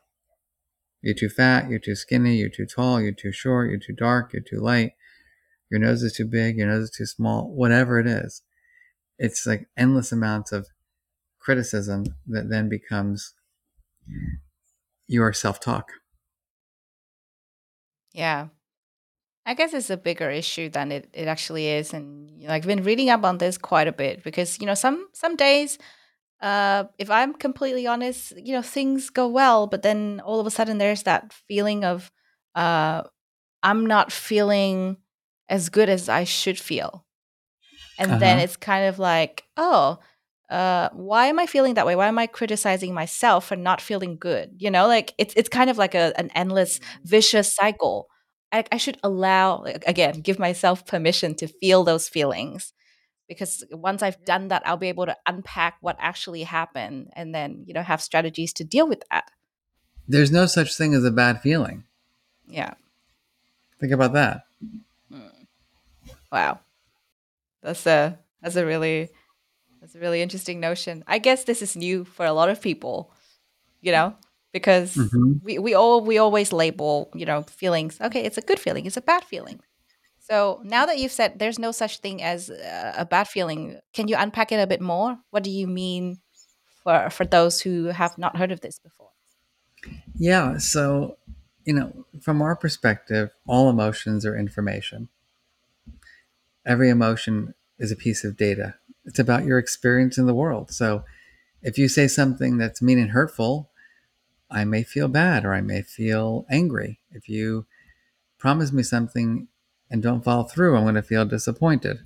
[1.02, 4.32] You're too fat, you're too skinny, you're too tall, you're too short, you're too dark,
[4.32, 4.92] you're too light,
[5.70, 8.40] your nose is too big, your nose is too small, whatever it is.
[9.18, 10.68] It's like endless amounts of
[11.38, 13.34] criticism that then becomes
[15.06, 15.90] your self talk.
[18.14, 18.48] yeah.
[19.46, 22.66] I guess it's a bigger issue than it, it actually is, and you know, I've
[22.66, 25.78] been reading up on this quite a bit because you know some some days,
[26.42, 30.50] uh, if I'm completely honest, you know things go well, but then all of a
[30.50, 32.12] sudden there's that feeling of,
[32.56, 33.04] uh,
[33.62, 34.98] I'm not feeling
[35.48, 37.06] as good as I should feel,
[37.98, 38.44] and then Uh-huh.
[38.44, 39.98] it's kind of like, oh,
[40.50, 41.94] uh, why am I feeling that way?
[41.96, 44.50] Why am I criticizing myself for not feeling good?
[44.58, 48.08] You know, like it's it's kind of like a an endless vicious cycle.
[48.52, 52.72] I, I should allow again, give myself permission to feel those feelings
[53.28, 57.64] because once I've done that, I'll be able to unpack what actually happened and then
[57.66, 59.30] you know have strategies to deal with that.
[60.08, 61.84] There's no such thing as a bad feeling.
[62.48, 62.74] Yeah.
[63.78, 64.42] Think about that.
[65.12, 65.30] Mm.
[66.32, 66.58] Wow.
[67.62, 69.10] That's a that's a really
[69.80, 71.04] that's a really interesting notion.
[71.06, 73.12] I guess this is new for a lot of people,
[73.80, 74.16] you know,
[74.52, 75.40] because Mhm.
[75.42, 78.00] we, we all we always label, you know, feelings.
[78.00, 79.60] Okay, it's a good feeling, it's a bad feeling.
[80.18, 84.16] So now that you've said there's no such thing as a bad feeling, can you
[84.18, 85.18] unpack it a bit more?
[85.30, 86.18] What do you mean
[86.84, 89.10] for for those who have not heard of this before?
[90.16, 90.58] Yeah.
[90.58, 91.16] So,
[91.64, 95.08] you know, from our perspective, all emotions are information.
[96.66, 98.74] Every emotion is a piece of data.
[99.04, 100.70] It's about your experience in the world.
[100.70, 101.04] So,
[101.62, 103.70] if you say something that's mean and hurtful,
[104.50, 107.00] I may feel bad or I may feel angry.
[107.10, 107.66] If you
[108.38, 109.48] promise me something
[109.90, 111.98] and don't follow through, I'm going to feel disappointed.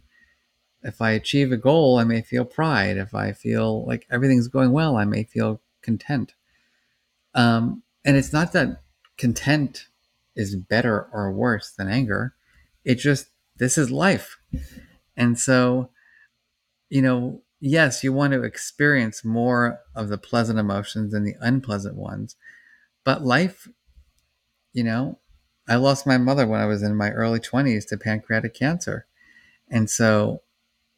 [0.83, 2.99] If I achieve a goal, I may feel pride.
[2.99, 6.35] If I feel like everything's going well, I may feel content.
[7.35, 8.83] Um, and it's not that
[9.17, 9.89] content
[10.37, 12.35] is better or worse than anger.
[12.85, 14.37] It just, this is life.
[15.17, 15.91] And so,
[16.91, 21.97] you know, yes, you want to experience more of the pleasant emotions than the unpleasant
[21.97, 22.37] ones.
[23.05, 23.69] But life,
[24.75, 25.19] you know,
[25.67, 29.07] I lost my mother when I was in my early 20s to pancreatic cancer.
[29.71, 30.43] And so,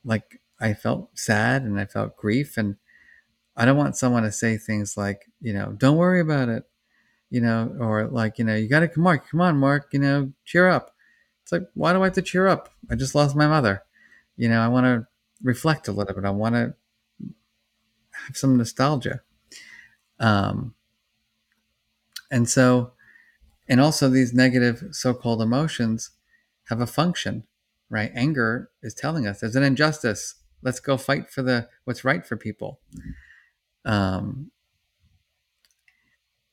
[0.04, 2.56] like, I felt sad and I felt grief.
[2.56, 2.76] And
[3.56, 6.64] I don't want someone to say things like, you know, don't worry about it,
[7.30, 10.00] you know, or like, you know, you got to come on, come on, Marc, you
[10.00, 10.94] know, cheer up.
[11.44, 12.70] It's like, why do I have to cheer up?
[12.90, 13.84] I just lost my mother.
[14.36, 15.06] You know, I want to
[15.42, 16.24] reflect a little bit.
[16.24, 16.74] I want to
[18.26, 19.20] have some nostalgia.
[20.18, 20.74] Um,
[22.30, 22.92] and so,
[23.68, 26.10] and also these negative so-called emotions
[26.68, 27.44] have a function,
[27.90, 28.10] right?
[28.14, 30.36] Anger is telling us there's an injustice.
[30.62, 32.80] Let's go fight for the what's right for people.
[33.84, 34.50] Um,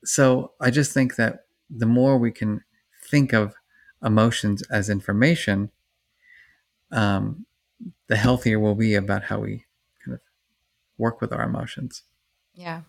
[0.03, 2.63] so I just think that the more we can
[3.09, 3.55] think of
[4.03, 5.71] emotions as information,
[6.91, 7.45] um,
[8.07, 9.65] the healthier we'll be about how we
[10.03, 10.21] kind of
[10.97, 12.03] work with our emotions.
[12.53, 12.81] Yeah.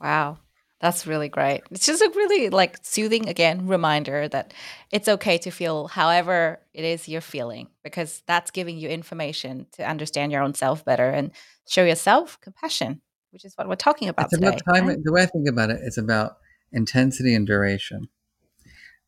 [0.00, 0.38] Wow.
[0.80, 1.62] That's really great.
[1.70, 4.52] It's just a really like soothing again reminder that
[4.92, 9.88] it's okay to feel however it is you're feeling because that's giving you information to
[9.88, 11.30] understand your own self better and
[11.66, 14.48] show yourself compassion, which is what we're talking about it's today.
[14.48, 14.88] about time.
[14.88, 14.98] right?
[15.02, 16.36] The way I think about it, it's about
[16.72, 18.08] intensity and duration.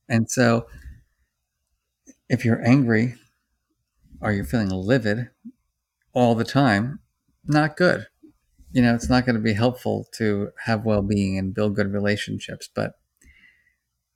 [0.09, 0.67] And so,
[2.31, 3.17] if you're angry
[4.21, 5.31] or you're feeling livid
[6.13, 7.01] all the time,
[7.45, 8.07] not good.
[8.73, 11.93] You know, it's not going to be helpful to have well being and build good
[11.93, 12.69] relationships.
[12.73, 12.93] But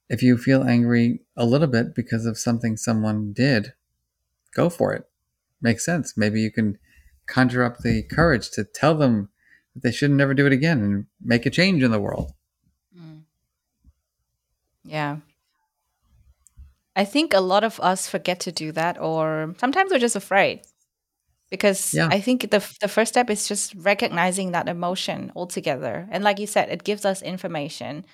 [0.08, 3.72] if you feel angry a little bit because of something someone did,
[4.54, 5.04] go for it.
[5.60, 6.16] Makes sense.
[6.16, 6.78] Maybe you can
[7.26, 9.30] conjure up the courage to tell them
[9.74, 12.32] that they shouldn't never do it again and make a change in the world.
[12.98, 13.22] Mm.
[14.84, 15.18] Yeah.
[16.94, 20.60] I think a lot of us forget to do that, or sometimes we're just afraid.
[21.50, 22.08] Because Yeah.
[22.10, 26.08] I think the, the first step is just recognizing that emotion altogether.
[26.10, 28.04] And like you said, it gives us information.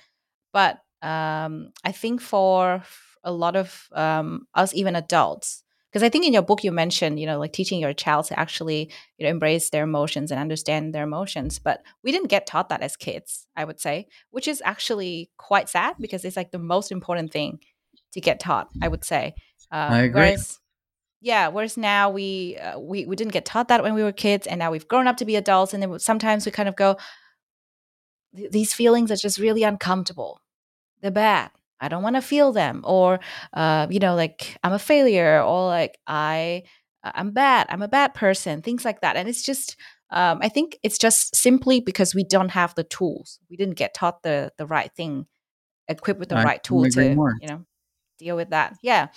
[0.51, 2.83] But um, I think for
[3.23, 7.19] a lot of um, us, even adults, because I think in your book you mentioned,
[7.19, 10.93] you know, like teaching your child to actually, you know, embrace their emotions and understand
[10.93, 11.59] their emotions.
[11.59, 15.69] But we didn't get taught that as kids, I would say, which is actually quite
[15.69, 17.59] sad because it's like the most important thing
[18.13, 19.35] to get taught, I would say.
[19.71, 20.21] Uh, I agree.
[20.21, 20.59] Whereas,
[21.21, 24.47] yeah, whereas now we, uh, we we didn't get taught that when we were kids,
[24.47, 26.97] and now we've grown up to be adults, and then sometimes we kind of go,
[28.33, 30.39] these feelings are just really uncomfortable.
[31.01, 31.51] They're bad.
[31.81, 33.19] I don't want to feel them, or
[33.53, 36.63] uh, you know, like I'm a failure, or like I
[37.03, 37.67] I'm bad.
[37.69, 38.61] I'm a bad person.
[38.61, 39.75] Things like that, and it's just.
[40.11, 43.37] Um, I think it's just simply because we don't have the tools.
[43.47, 45.27] We didn't get taught the the right thing,
[45.87, 47.35] equipped with the I right tool to more.
[47.39, 47.65] you know
[48.19, 48.75] deal with that.
[48.83, 49.07] Yeah.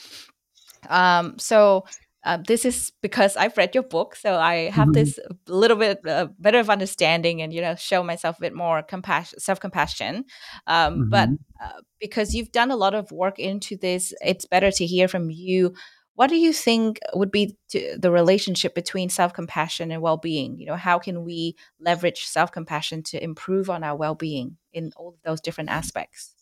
[0.88, 1.84] Um, so
[2.24, 4.92] uh, this is because I've read your book, so I have Mhm.
[4.92, 8.82] this little bit uh, better of understanding, and you know, show myself a bit more
[8.82, 10.24] compassion, self compassion.
[10.66, 11.38] Um, but Mhm.
[11.62, 15.30] uh, because you've done a lot of work into this, it's better to hear from
[15.30, 15.74] you.
[16.14, 20.58] What do you think would be to, the relationship between self compassion and well being?
[20.58, 24.92] You know, how can we leverage self compassion to improve on our well being in
[24.96, 26.34] all of those different aspects?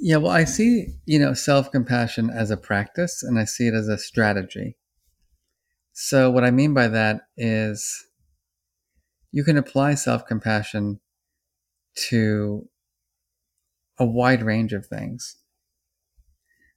[0.00, 3.74] Yeah, well, I see, you know, self compassion as a practice and I see it
[3.74, 4.76] as a strategy.
[5.92, 8.06] So, what I mean by that is
[9.32, 11.00] you can apply self compassion
[11.94, 12.68] to
[13.98, 15.36] a wide range of things.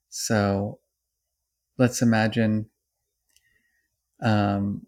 [0.10, 0.80] So,
[1.78, 2.70] let's imagine
[4.22, 4.86] um,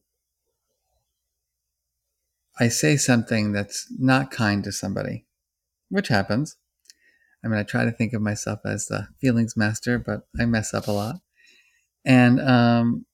[2.59, 5.27] I say something that's not kind to somebody,
[5.89, 6.57] which happens.
[7.43, 10.73] I mean, I try to think of myself as the feelings master, but I mess
[10.73, 11.17] up a lot.
[12.05, 13.05] And um,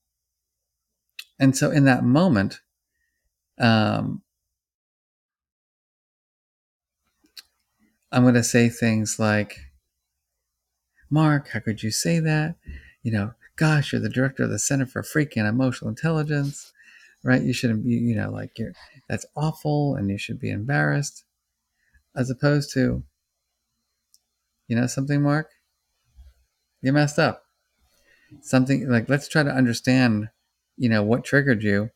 [1.38, 2.60] and so in that moment,
[3.58, 4.22] um,
[8.12, 9.58] I'm going to say things like,
[11.10, 12.56] Marc, how could you say that?
[13.02, 16.72] You know, gosh, you're the director of the Center for Freaking Emotional Intelligence,
[17.24, 17.42] right?
[17.42, 18.72] You shouldn't be, you know, like you're
[19.08, 21.24] that's awful and you should be embarrassed.
[22.16, 23.04] As opposed to,
[24.70, 25.50] you know, something, Marc,
[26.80, 27.42] you messed up.
[28.40, 30.28] Something like let's try to understand,
[30.76, 31.90] you know, what triggered you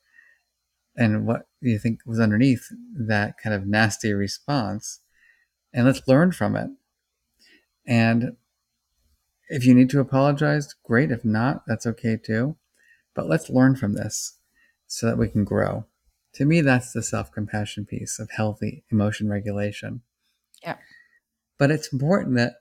[0.97, 4.99] and what you think was underneath that kind of nasty response.
[5.73, 6.69] And let's learn from it.
[7.87, 8.37] And
[9.49, 11.13] if you need to apologize, great.
[11.13, 12.57] If not, that's okay too.
[13.15, 14.39] But let's learn from this
[14.89, 15.87] so that we can grow.
[16.35, 20.03] To me, that's the self compassion piece of healthy emotion regulation.
[20.61, 20.79] Yeah.
[21.59, 22.55] But it's important that,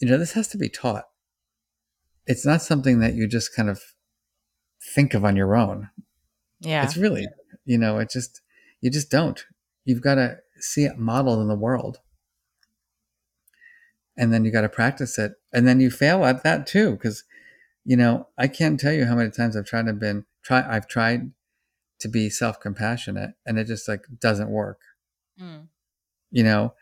[0.00, 1.04] you know, this has to be taught.
[2.26, 3.80] It's not something that you just kind of
[4.94, 5.90] think of on your own.
[6.60, 6.84] Yeah.
[6.84, 7.26] It's really,
[7.64, 8.40] you know, it just,
[8.80, 9.44] you just don't.
[9.84, 11.98] You've got to see it modeled in the world.
[14.16, 15.32] And then you got to practice it.
[15.52, 16.92] And then you fail at that too.
[16.92, 17.24] Because,
[17.84, 20.88] you know, I can't tell you how many times I've tried to been, try, I've
[20.88, 21.32] tried
[22.00, 24.80] to be self compassionate and it just like doesn't work.
[25.40, 25.68] Mm.
[26.30, 26.74] You know,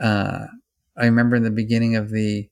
[0.00, 0.46] uh,
[1.00, 2.48] I remember in the beginning of the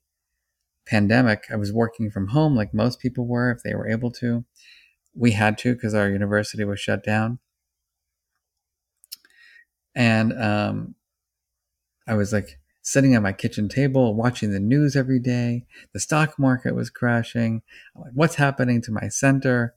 [0.86, 4.44] pandemic, I was working from home like most people were, if they were able to.
[5.14, 7.40] We had to because our university was shut down.
[9.94, 10.94] And um,
[12.06, 15.66] I was like sitting at my kitchen table watching the news every day.
[15.92, 17.62] The stock market was crashing.
[17.94, 19.74] I'm like, what's happening to my center?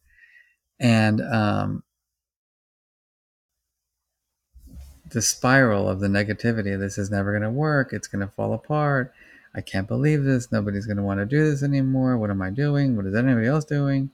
[0.80, 1.84] And um,
[5.12, 7.94] the spiral of the negativity this is never going to work.
[7.94, 9.14] It's going to fall apart.
[9.54, 10.52] I can't believe this.
[10.52, 12.18] Nobody's going to want to do this anymore.
[12.18, 12.96] What am I doing?
[12.96, 14.12] What is anybody else doing?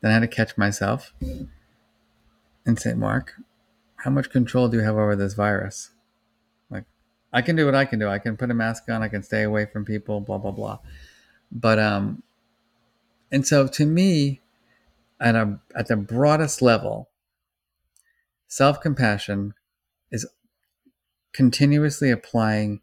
[0.00, 1.12] Then I had to catch myself
[2.66, 3.34] and say, Marc,
[3.96, 5.90] how much control do you have over this virus?
[6.70, 6.84] Like,
[7.32, 8.08] I can do what I can do.
[8.08, 9.02] I can put a mask on.
[9.02, 10.20] I can stay away from people.
[10.20, 10.78] Blah blah blah.
[11.52, 12.22] But um,
[13.30, 14.40] and so to me,
[15.20, 17.08] at a at the broadest level,
[18.52, 19.54] self compassion
[20.10, 20.28] is
[21.32, 22.82] continuously applying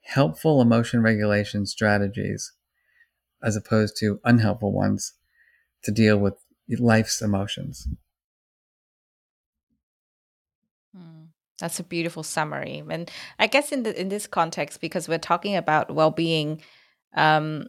[0.00, 2.54] helpful emotion regulation strategies
[3.42, 5.12] as opposed to unhelpful ones
[5.84, 6.34] to deal with
[6.78, 7.86] life's emotions.
[10.96, 11.24] Hmm.
[11.58, 12.82] That's a beautiful summary.
[12.88, 16.62] And I guess in the in this context, because we're talking about well-being,
[17.14, 17.66] um,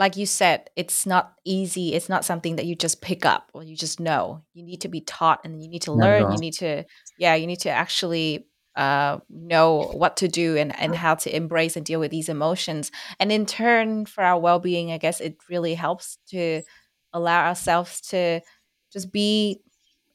[0.00, 1.92] like you said, it's not easy.
[1.92, 4.42] It's not something that you just pick up or you just know.
[4.54, 6.32] You need to be taught and you need to learn.
[6.32, 6.84] You need to,
[7.18, 11.76] yeah, you need to actually uh, know what to do and, and how to embrace
[11.76, 12.90] and deal with these emotions.
[13.18, 16.62] And in turn, for our well being, I guess it really helps to
[17.12, 18.40] allow ourselves to
[18.94, 19.60] just be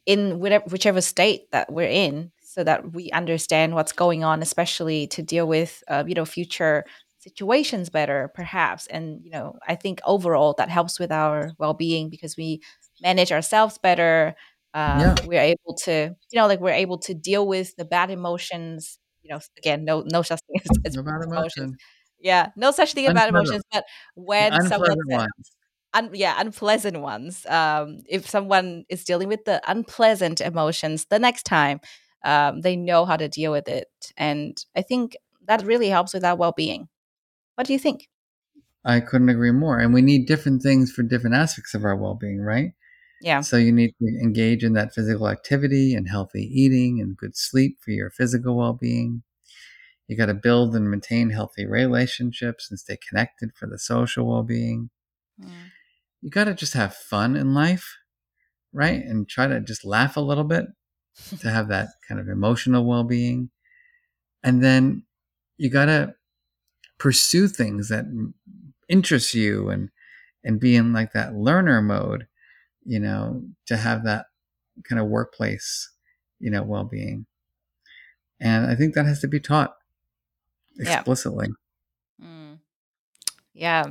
[0.08, 5.06] in whatever, whichever state that we're in so that we understand what's going on, especially
[5.08, 6.86] to deal with, uh, you know, future
[7.26, 8.88] situations better, perhaps.
[8.88, 12.62] And, you know, I think overall that helps with our well being because we
[13.02, 14.36] manage ourselves better.
[14.74, 15.16] Um, yeah.
[15.26, 19.00] We're able to, you know, like we're able to deal with the bad emotions.
[19.24, 21.58] You know, again, no, no such thing as, no bad emotions.
[21.58, 21.78] Emotion.
[22.20, 23.64] Yeah, no such thing about emotions.
[23.72, 23.86] But
[24.16, 25.28] when someone says,
[25.94, 27.46] un- yeah, unpleasant ones.
[27.48, 31.80] Um, if someone is dealing with the unpleasant emotions, the next time
[32.24, 33.88] um, they know how to deal with it.
[34.18, 35.16] And I think
[35.48, 36.88] that really helps with our well being.
[37.56, 38.10] What do you think?
[38.86, 39.80] I couldn't agree more.
[39.80, 42.74] And we need different things for different aspects of our well being, right?
[43.22, 43.41] Yeah.
[43.41, 47.78] So you need to engage in that physical activity and healthy eating and good sleep
[47.84, 49.24] for your physical well being.
[50.08, 54.44] You got to build and maintain healthy relationships and stay connected for the social well
[54.44, 54.91] being.
[55.41, 55.72] Mm.
[56.22, 57.98] You got to just have fun in life,
[58.72, 59.02] right?
[59.04, 60.65] And try to just laugh a little bit
[61.39, 63.50] to have that kind of emotional well being.
[64.44, 65.04] And then
[65.58, 66.13] you got to
[66.98, 68.06] pursue things that
[68.88, 69.90] interest you and
[70.44, 72.28] and be in like that learner mode,
[72.86, 74.28] you know, to have that
[74.88, 75.90] kind of workplace,
[76.40, 77.26] you know, well being.
[78.40, 79.76] And I think that has to be taught
[80.80, 81.48] explicitly.
[82.20, 82.28] Yeah.
[82.28, 82.60] Mm.
[83.54, 83.86] yeah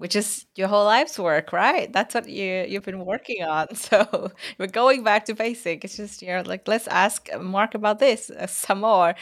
[0.00, 1.92] which is your whole life's work, right?
[1.92, 3.66] That's what you you've been working on.
[3.74, 5.84] So we're going back to basic.
[5.84, 9.14] It's just you know like let's ask Marc about this uh, some more.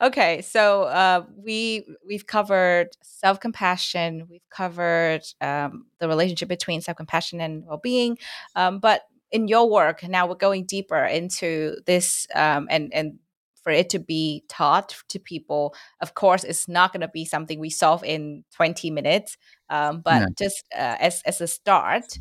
[0.00, 4.26] Okay, so uh, we we've covered self compassion.
[4.30, 8.16] We've covered um, the relationship between self compassion and well being,
[8.56, 13.18] um, but in your work now we're going deeper into this um, and and
[13.62, 17.58] for it to be taught to people of course it's not going to be something
[17.58, 19.36] we solve in 20 minutes
[19.72, 20.26] um, but yeah.
[20.38, 22.18] just uh, as, as a start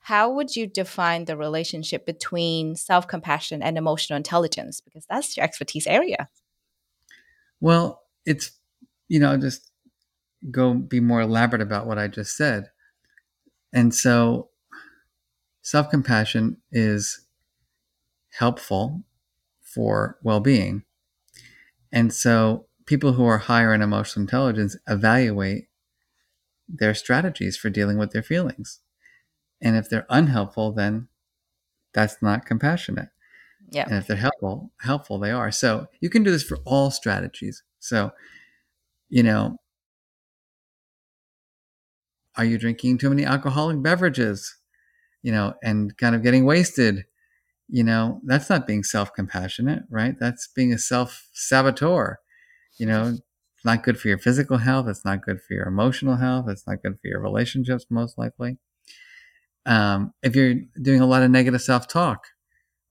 [0.00, 5.86] how would you define the relationship between self-compassion and emotional intelligence because that's your expertise
[5.86, 6.28] area
[7.60, 8.52] well it's
[9.08, 9.70] you know just
[10.50, 12.70] go be more elaborate about what i just said
[13.72, 14.48] and so
[15.62, 17.26] self-compassion is
[18.38, 19.02] helpful
[19.60, 20.82] for well being.
[21.92, 25.67] And so people who are higher in emotional intelligence evaluate
[26.68, 28.80] their strategies for dealing with their feelings.
[29.60, 31.08] And if they're unhelpful, then
[31.94, 33.08] that's not compassionate.
[33.70, 33.84] Yeah.
[33.86, 35.50] And if they're helpful, helpful they are.
[35.50, 37.62] So you can do this for all strategies.
[37.80, 38.12] So,
[39.08, 39.56] you know,
[42.36, 44.56] are you drinking too many alcoholic beverages?
[45.22, 47.04] You know, and kind of getting wasted
[47.68, 50.18] you know, that's not being self compassionate, right?
[50.18, 52.18] That's being a self saboteur.
[52.78, 53.18] You know,
[53.58, 54.86] it's not good for your physical health.
[54.86, 56.48] It's not good for your emotional health.
[56.48, 58.56] It's not good for your relationships, most likely.
[59.66, 62.28] Um, if you're doing a lot of negative self talk,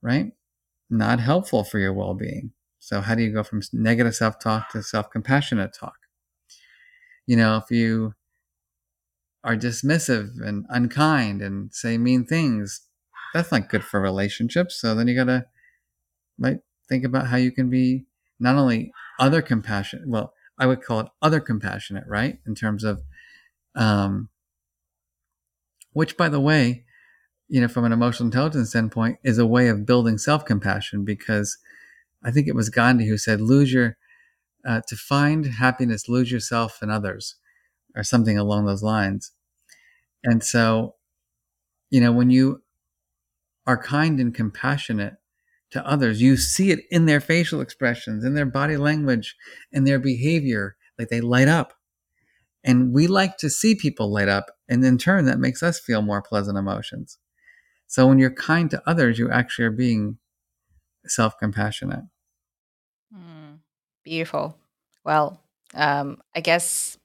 [0.02, 0.34] right?
[0.90, 2.52] Not helpful for your well being.
[2.80, 5.96] So, how do you go from negative self talk to self compassionate talk?
[7.28, 8.14] You know, if you
[9.44, 12.82] are dismissive and unkind and say mean things,
[13.34, 14.80] that's not good for relationships.
[14.82, 15.46] So then you gotta
[16.40, 18.06] like think about how you can be
[18.40, 20.08] not only other compassionate.
[20.08, 22.39] Well, I would call it other compassionate, right?
[22.46, 23.02] In terms of,
[23.76, 24.30] um,
[25.93, 26.86] which by the way,
[27.50, 31.58] you know, from an emotional intelligence standpoint, is a way of building self compassion because
[32.24, 33.98] I think it was Gandhi who said, "Lose your
[34.65, 37.36] uh, to find happiness, lose yourself and others,"
[37.96, 39.32] or something along those lines.
[40.23, 40.96] And so,
[41.92, 42.62] you know, when you
[43.65, 45.15] are kind and compassionate
[45.72, 49.36] to others, you see it in their facial expressions, in their body language,
[49.72, 51.74] in their behavior, like they light up.
[52.63, 54.48] And we like to see people light up.
[54.68, 57.18] And in turn, that makes us feel more pleasant emotions.
[57.88, 60.18] So when you're kind to others, you actually are being
[61.06, 62.04] self compassionate.
[63.15, 63.60] Mm,
[64.04, 64.58] beautiful.
[65.06, 65.42] Well,
[65.74, 66.98] um, I guess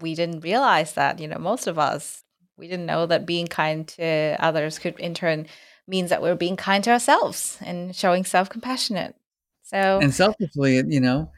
[0.00, 2.22] we didn't realize that, you know, most of us,
[2.56, 5.46] we didn't know that being kind to others could in turn
[5.86, 9.14] means that we're being kind to ourselves and showing self compassionate.
[9.62, 11.30] So and selfishly, you know,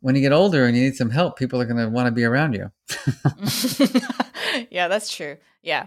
[0.00, 2.12] when you get older and you need some help, people are going to want to
[2.12, 2.70] be around you.
[4.70, 5.36] yeah, that's true.
[5.62, 5.86] Yeah.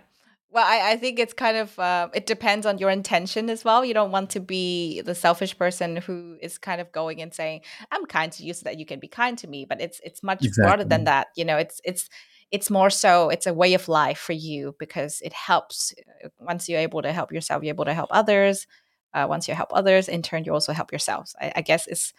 [0.51, 3.83] Well, I, I think it's kind of uh, it depends on your intention as well.
[3.83, 7.61] You don't want to be the selfish person who is kind of going and saying,
[7.91, 10.23] "I'm kind to you so that you can be kind to me." But it's it's
[10.23, 11.27] much broader than that.
[11.35, 12.09] You know, it's it's
[12.51, 15.93] it's more so it's a way of life for you because it helps.
[16.23, 18.67] uh, Once you're able to help yourself, you're able to help others.
[19.13, 21.35] Uh, once you help others, in turn, you also help yourselves.
[21.41, 22.13] I, I guess it's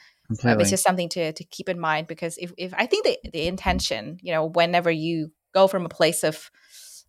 [0.46, 3.18] um, it's just something to to keep in mind because if, if I think the
[3.32, 6.50] the intention, you know, whenever you go from a place of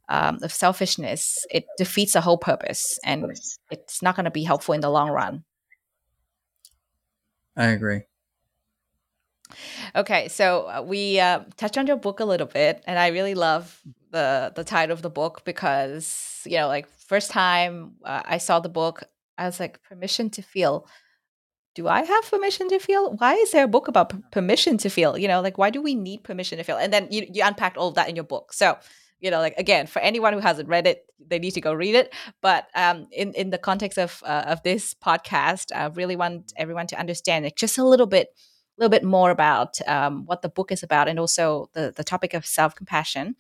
[0.09, 3.39] um, of selfishness, it defeats the whole purpose, and
[3.72, 5.43] it's not going to be helpful in the long run.
[7.57, 8.03] I agree.
[9.95, 13.36] Okay, so uh, we uh, touched on your book a little bit, and I really
[13.36, 13.82] love
[14.12, 18.60] the the title of the book because you know, like first time uh, I saw
[18.60, 19.04] the book,
[19.38, 20.88] I was like, "Permission to feel."
[21.76, 23.14] Do I have permission to feel?
[23.18, 25.16] Why is there a book about p- permission to feel?
[25.16, 26.78] You know, like why do we need permission to feel?
[26.78, 28.52] And then you you unpacked all of that in your book.
[28.52, 28.78] So
[29.20, 31.95] you know, like again, for anyone who hasn't read it, they need to go read
[31.95, 32.14] it.
[32.41, 36.88] But um, in in the context of uh, of this podcast, I really want everyone
[36.88, 38.30] to understand it just a little bit
[38.78, 42.34] little bit more about um, what the book is about and also the, the topic
[42.34, 43.36] of self compassion.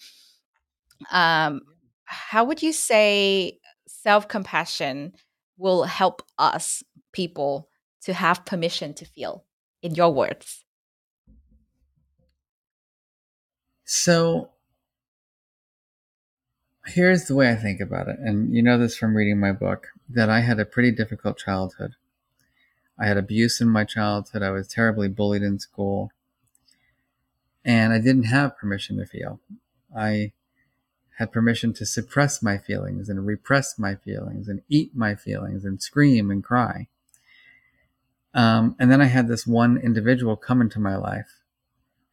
[1.11, 1.61] Um,
[2.05, 5.13] how would you say self compassion
[5.57, 7.69] will help us people
[8.01, 9.43] to have permission to feel,
[9.81, 10.63] in your words?
[13.85, 14.51] So
[16.85, 18.17] here's the way I think about it.
[18.19, 21.95] And you know this from reading my book that I had a pretty difficult childhood.
[22.99, 24.41] I had abuse in my childhood.
[24.41, 26.11] I was terribly bullied in school.
[27.63, 29.39] And I didn't have permission to feel.
[29.95, 30.31] I
[31.17, 35.81] had permission to suppress my feelings and repress my feelings and eat my feelings and
[35.81, 36.87] scream and cry.
[38.33, 41.41] Um, and then I had this one individual come into my life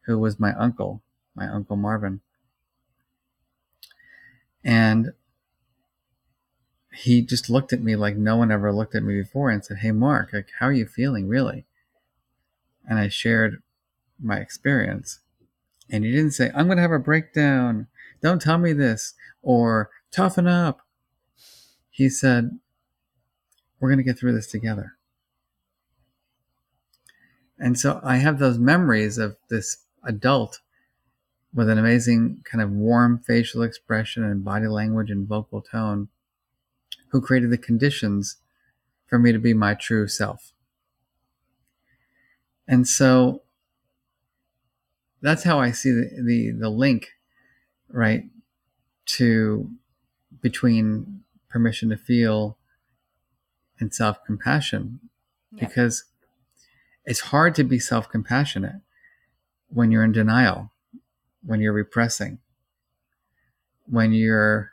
[0.05, 1.03] who was my uncle,
[1.35, 2.21] my uncle Marvin.
[4.63, 5.13] And
[6.95, 9.77] he just looked at me like no one ever looked at me before and said,
[9.77, 11.65] Hey, Marc, like, how are you feeling really?
[12.87, 13.61] And I shared
[14.21, 15.19] my experience.
[15.89, 17.87] And he didn't say, I'm going to have a breakdown.
[18.21, 20.81] Don't tell me this or toughen up.
[21.89, 22.59] He said,
[23.79, 24.93] We're going to get through this together.
[27.57, 30.59] And so I have those memories of this adult
[31.53, 36.09] with an amazing kind of warm facial expression and body language and vocal tone
[37.09, 38.37] who created the conditions
[39.05, 40.51] for me to be my true self.
[42.67, 43.43] And so
[45.21, 47.09] that's how I see the, the, the link,
[47.89, 48.23] right,
[49.05, 49.69] to
[50.41, 52.57] between permission to feel
[53.79, 54.99] and self compassion.
[55.51, 55.67] Yeah.
[55.67, 56.05] Because
[57.05, 58.81] it's hard to be self compassionate
[59.69, 60.71] when you're in denial,
[61.43, 62.39] when you're repressing,
[63.85, 64.71] when you're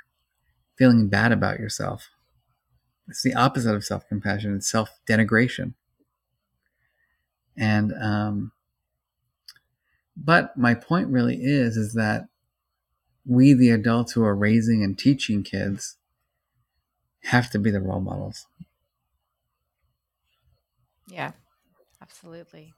[0.83, 2.11] feeling bad about yourself.
[3.07, 5.75] It's the opposite of self compassion, it's self denigration.
[7.57, 8.51] And, um,
[10.17, 12.27] but my point really is, is that
[13.25, 15.99] we, the adults who are raising and teaching kids,
[17.27, 18.47] have to be the role models.
[21.07, 21.31] Yeah,
[22.01, 22.73] absolutely.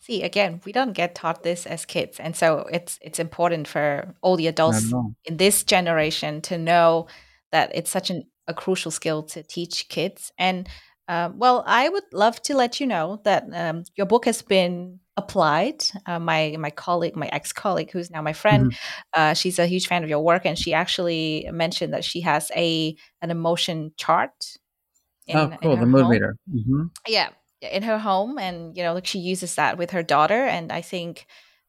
[0.00, 4.16] See, again, we don't get taught this as kids, and so it's it's important for
[4.22, 5.14] all the adults all.
[5.24, 7.06] in this generation to know
[7.52, 10.32] that it's such an, a crucial skill to teach kids.
[10.38, 10.68] And
[11.08, 15.00] um, well, I would love to let you know that um, your book has been
[15.16, 15.82] applied.
[16.06, 18.76] Uh, my my colleague, my ex colleague, who's now my friend, Mhm.
[19.14, 22.50] uh, she's a huge fan of your work, and she actually mentioned that she has
[22.54, 24.32] a an emotion chart
[25.26, 25.76] in Oh, cool.
[25.76, 26.36] The mood home meter.
[26.50, 27.28] hmm yeah
[27.60, 30.80] in her home and you know like she uses that with her daughter and i
[30.80, 31.26] think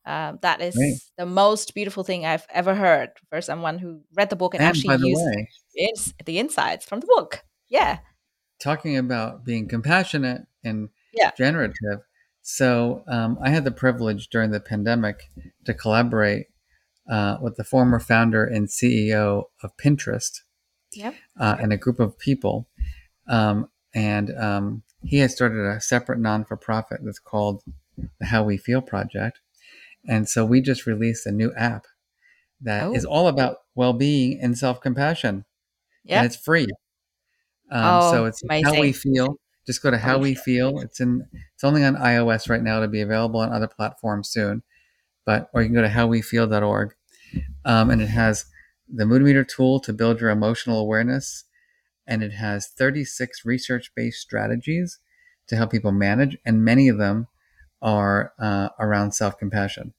[0.10, 1.00] um, that Great.
[1.18, 4.70] the most beautiful thing i've ever heard for someone who read the book and And
[4.70, 5.48] actually used way,
[6.26, 8.00] the insights from the book yeah
[8.60, 12.02] talking about being compassionate and yeah generative.
[12.42, 15.30] So um, I had the privilege during the pandemic
[15.66, 16.48] to collaborate
[17.10, 20.42] uh, with the former founder and CEO of Pinterest
[20.94, 22.68] yep uh, and a group of people.
[23.28, 27.64] Um, and um, he has started a separate non for profit that's called
[28.20, 29.40] the How We Feel Project.
[30.08, 31.86] And so we just released a new app
[32.62, 35.46] that is oh all about well being and self compassion,
[36.18, 36.68] and it's free.
[37.72, 39.40] Um, oh so it's how we feel.
[39.66, 40.80] Just go to how we feel.
[40.80, 41.26] It's in.
[41.54, 42.78] It's only on iOS right now.
[42.78, 44.64] It'll be available on other platforms soon.
[45.26, 46.96] But or you can go to howwefeel.org,
[47.66, 48.46] um, and it has
[48.92, 51.44] the mood meter tool to build your emotional awareness,
[52.08, 54.98] and it has 36 research-based strategies
[55.48, 57.28] to help people manage, and many of them
[57.82, 59.94] are uh, around self compassion.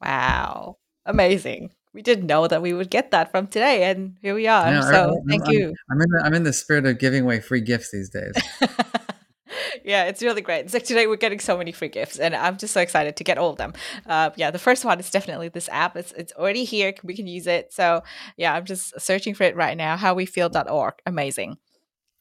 [0.00, 0.78] Wow.
[1.06, 1.70] Amazing.
[1.92, 4.80] We didn't know that we would get that from today, and here we are.
[4.82, 5.74] So I'm- thank I'm- you.
[5.90, 8.32] I'm in the I'm in the spirit of giving away free gifts these days.
[9.84, 10.64] yeah, it's really great.
[10.66, 13.24] It's like today we're getting so many free gifts, and I'm just so excited to
[13.24, 13.72] get all of them.
[14.06, 15.96] Uh, yeah, the first one is definitely this app.
[15.96, 16.94] It's it's already here.
[17.02, 17.72] We can use it.
[17.72, 18.02] So
[18.36, 19.96] yeah, I'm just searching for it right now.
[19.96, 20.94] Howwefeel.org.
[21.06, 21.56] Amazing,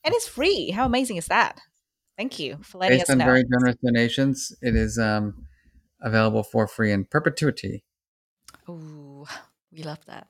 [0.04, 0.72] and it's free.
[0.72, 1.60] How amazing is that?
[2.20, 3.24] Thank you for letting Based us on know.
[3.24, 5.48] very generous donations, it is um,
[6.02, 7.86] available for free in perpetuity.
[8.68, 9.26] Ooh,
[9.72, 10.28] we love that.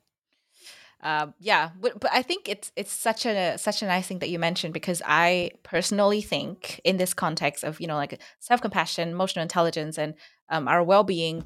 [1.02, 4.30] Um, yeah, but, but I think it's it's such a such a nice thing that
[4.30, 9.08] you mentioned because I personally think in this context of you know like self compassion,
[9.08, 10.14] emotional intelligence, and
[10.48, 11.44] um, our well being,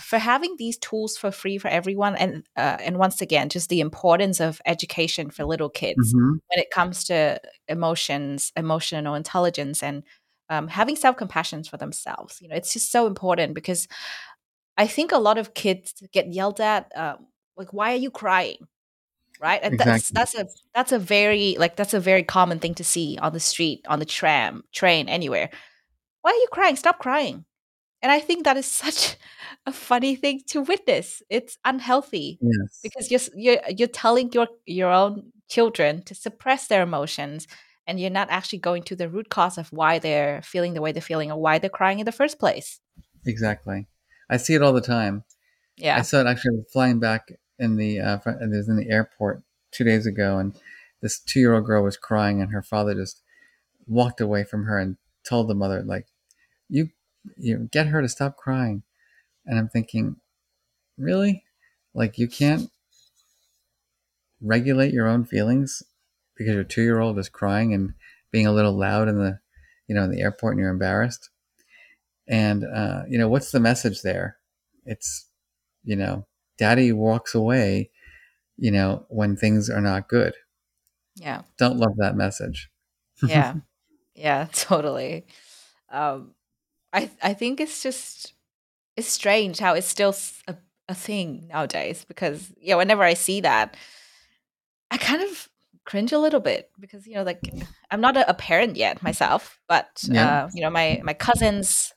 [0.00, 3.80] for having these tools for free for everyone, and uh, and once again, just the
[3.80, 6.40] importance of education for little kids Mhm.
[6.48, 10.02] when it comes to emotions, emotional intelligence, and
[10.48, 12.40] um, having self compassion for themselves.
[12.40, 13.86] You know, it's just so important because
[14.76, 18.66] I think a lot of kids get yelled at, um, like, "Why are you crying?"
[19.40, 19.60] Right?
[19.62, 20.14] And that's Exactly.
[20.14, 23.40] that's a that's a very like that's a very common thing to see on the
[23.40, 25.50] street, on the tram, train, anywhere.
[26.22, 26.76] Why are you crying?
[26.76, 27.44] Stop crying.
[28.02, 29.16] And I think that is such
[29.66, 31.22] a funny thing to witness.
[31.28, 32.80] It's unhealthy Yes.
[32.82, 37.46] because you're you're you're telling your your own children to suppress their emotions
[37.86, 40.92] and you're not actually going to the root cause of why they're feeling the way
[40.92, 42.78] they're feeling or why they're crying in the first place
[43.26, 43.86] Exactly.
[44.30, 45.24] I see it all the time.
[45.76, 48.88] Yeah, I saw it actually flying back in the uh, fr- it was in the
[48.88, 49.42] airport
[49.72, 50.54] two days ago, and
[51.02, 53.22] this two year old girl was crying, and her father just
[53.86, 56.06] walked away from her and told the mother like,
[56.68, 56.90] "You,
[57.36, 58.82] you get her to stop crying."
[59.46, 60.16] And I'm thinking,
[60.98, 61.44] really,
[61.94, 62.70] like you can't
[64.40, 65.82] regulate your own feelings
[66.36, 67.94] because your two year old is crying and
[68.30, 69.38] being a little loud in the,
[69.88, 71.30] you know, in the airport, and you're embarrassed.
[72.28, 74.36] And uh, you know, what's the message there?
[74.84, 75.28] It's,
[75.84, 76.26] you know,
[76.58, 77.90] daddy walks away,
[78.56, 80.34] you know, when things are not good.
[81.16, 82.70] yeah Don't love that message.
[83.26, 83.54] yeah
[84.14, 85.26] yeah totally
[85.90, 86.34] um
[86.92, 88.34] i i think it's just
[88.96, 90.14] it's strange how it's still
[90.48, 90.56] a,
[90.88, 93.76] a thing nowadays because yeah whenever i see that
[94.90, 95.48] i kind of
[95.84, 97.50] cringe a little bit because you know like
[97.90, 100.44] i'm not a, a parent yet myself but Yeah.
[100.44, 101.92] uh you know my my cousins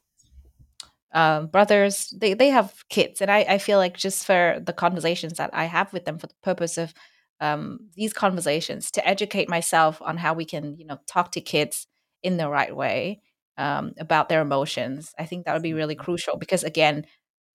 [1.14, 5.34] um, brothers they, they have kids and I, I feel like just for the conversations
[5.38, 6.94] that i have with them for the purpose of
[7.40, 11.88] um, these conversations to educate myself on how we can you know talk to kids
[12.24, 13.22] in the right way
[13.58, 17.06] um, about their emotions i think that would be really crucial because again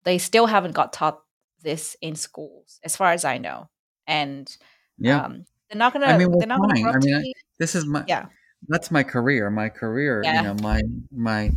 [0.05, 1.21] they still haven't got taught
[1.63, 3.69] this in schools as far as i know
[4.07, 4.57] and
[4.99, 5.23] Yeah.
[5.25, 7.85] um, they're not gonna I mean, we're they're not gonna I mean, I- this is
[7.85, 8.27] my yeah
[8.69, 9.51] that's my career.
[9.51, 10.37] My career, Yeah.
[10.37, 10.81] you know, my
[11.13, 11.53] my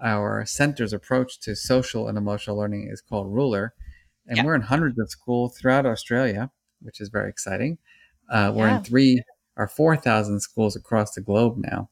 [0.00, 3.74] our center's approach to social and emotional learning is called Ruler,
[4.26, 4.44] and Yeah.
[4.44, 6.50] we're in hundreds of schools throughout Australia,
[6.80, 7.78] which is very exciting.
[8.30, 8.78] Uh, we're Yeah.
[8.78, 9.22] in three
[9.56, 11.90] or four thousand schools across the globe now,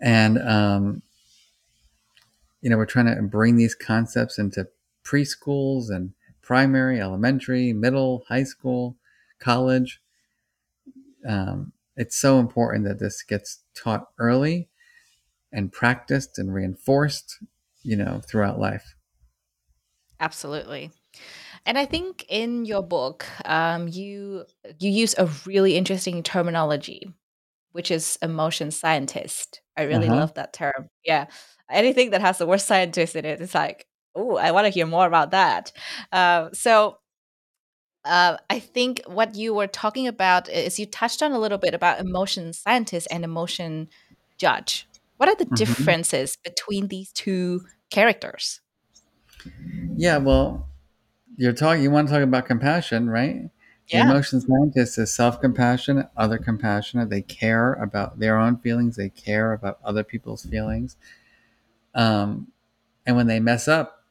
[0.00, 1.02] and um,
[2.60, 4.68] you know, we're trying to bring these concepts into
[5.04, 8.96] preschools and primary, elementary, middle, high school,
[9.38, 10.00] college.
[11.26, 14.68] Um, it's so important that this gets taught early
[15.52, 17.38] and practiced and reinforced,
[17.82, 18.94] you know, throughout life.
[20.20, 20.90] Absolutely.
[21.64, 24.44] And I think in your book, um, you
[24.78, 27.12] you use a really interesting terminology,
[27.72, 29.60] which is emotion scientist.
[29.78, 30.16] I really Uh-huh.
[30.16, 30.90] love that term.
[31.04, 31.26] Yeah,
[31.70, 34.86] anything that has the word scientist in it, it's like, oh, I want to hear
[34.86, 35.72] more about that.
[36.12, 36.98] Uh, so
[38.04, 41.74] uh, I think what you were talking about is you touched on a little bit
[41.74, 43.88] about emotion scientist and emotion
[44.38, 44.88] judge.
[45.16, 45.56] What are the Mhm.
[45.56, 48.60] differences between these two characters?
[49.96, 50.68] Yeah, well,
[51.36, 51.82] you're talking.
[51.82, 53.50] You want to talk about compassion, right?
[53.90, 54.10] The Yeah.
[54.10, 57.08] emotion scientist is self-compassionate, other compassionate.
[57.08, 58.96] They care about their own feelings.
[58.96, 60.96] They care about other people's feelings.
[61.94, 62.52] Um,
[63.06, 64.04] and when they mess up,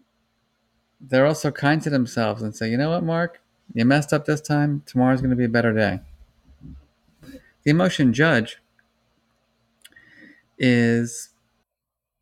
[0.99, 3.39] they're also kind to themselves and say, "You know what, Marc?
[3.73, 4.81] You messed up this time.
[4.87, 6.01] Tomorrow's going to be a better day."
[7.63, 8.59] The emotion judge
[10.57, 11.29] is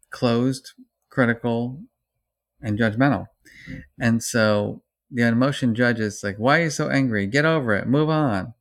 [0.10, 0.74] closed,
[1.10, 1.80] critical,
[2.62, 3.28] and judgmental.
[3.98, 4.82] And so
[5.16, 7.26] the emotion judge is like, why are you so angry?
[7.26, 7.88] Get over it.
[7.88, 8.54] Move on.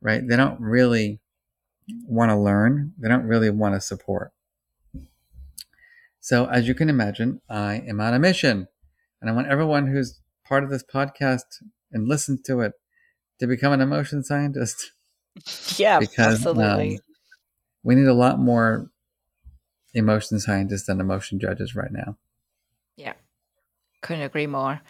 [0.00, 0.26] Right?
[0.26, 1.20] They don't really
[2.04, 2.92] want to learn.
[2.98, 4.32] They don't really want to support.
[6.20, 8.68] So as you can imagine, I am on a mission.
[9.20, 11.42] And I want everyone who's part of this podcast
[11.90, 12.74] and listens to it
[13.40, 14.92] to become an emotion scientist
[15.76, 16.94] Yeah, because absolutely.
[16.94, 17.00] um,
[17.82, 18.90] we need a lot more
[19.94, 22.16] emotion scientists than emotion judges right now.
[22.96, 23.14] Yeah,
[24.00, 24.80] couldn't agree more.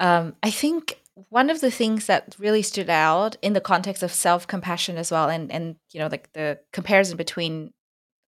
[0.00, 4.12] Um, I think one of the things that really stood out in the context of
[4.12, 7.72] self compassion as well, and and you know like the comparison between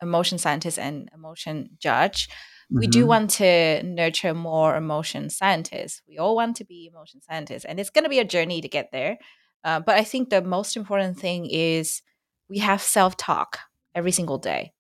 [0.03, 2.29] emotion scientist and emotion judge,
[2.77, 3.09] we do Mhm.
[3.09, 6.03] want to nurture more emotion scientists.
[6.09, 8.69] We all want to be emotion scientists, and it's going to be a journey to
[8.69, 9.19] get there.
[9.65, 12.03] Uh, but I think the most important thing is
[12.51, 13.61] we have self talk
[13.95, 14.73] every single day,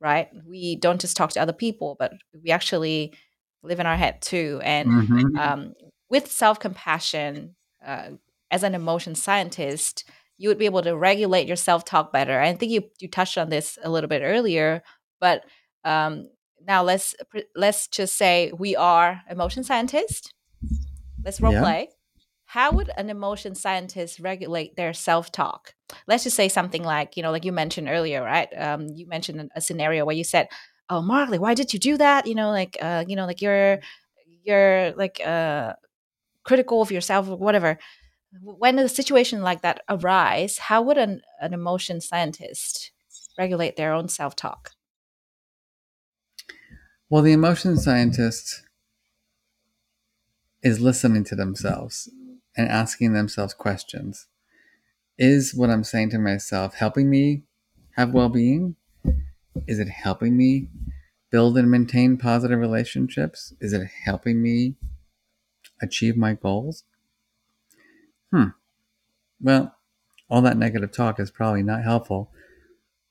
[0.00, 0.28] right?
[0.46, 2.12] We don't just talk to other people, but
[2.42, 3.14] we actually
[3.62, 4.60] live in our head too.
[4.64, 5.38] And Mhm.
[5.40, 5.74] um,
[6.08, 8.10] with self compassion, uh,
[8.50, 10.04] as an emotion scientist,
[10.38, 12.40] you would be able to regulate your self talk better.
[12.40, 14.82] I think you you touched on this a little bit earlier,
[15.20, 15.44] but
[15.84, 16.28] um,
[16.66, 17.14] now let's
[17.54, 20.30] let's just say we are emotion scientists.
[21.24, 21.62] Let's role Yeah.
[21.62, 21.88] play.
[22.46, 25.74] How would an emotion scientist regulate their self talk?
[26.06, 28.48] Let's just say something like you know, like you mentioned earlier, right?
[28.56, 30.48] Um, you mentioned a scenario where you said,
[30.88, 33.80] "Oh, Marley, why did you do that?" You know, like uh, you know, like you're
[34.44, 35.72] you're like uh
[36.46, 37.78] critical of yourself or whatever
[38.42, 42.92] when a situation like that arise how would an, an emotion scientist
[43.38, 44.70] regulate their own self-talk
[47.08, 48.64] Well, the emotion scientist
[50.60, 52.10] is listening to themselves
[52.56, 54.26] and asking themselves questions.
[55.16, 57.44] Is what I'm saying to myself helping me
[57.92, 58.74] have well being?
[59.68, 60.68] Is it helping me
[61.30, 63.54] build and maintain positive relationships?
[63.60, 64.74] Is it helping me
[65.80, 66.84] achieve my goals?
[68.32, 68.48] Hmm.
[69.40, 69.76] Well,
[70.28, 72.30] all that negative talk is probably not helpful.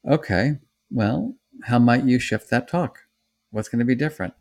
[0.08, 0.60] Okay.
[0.92, 3.00] Well, how might you shift that talk?
[3.52, 4.34] What's going to be different?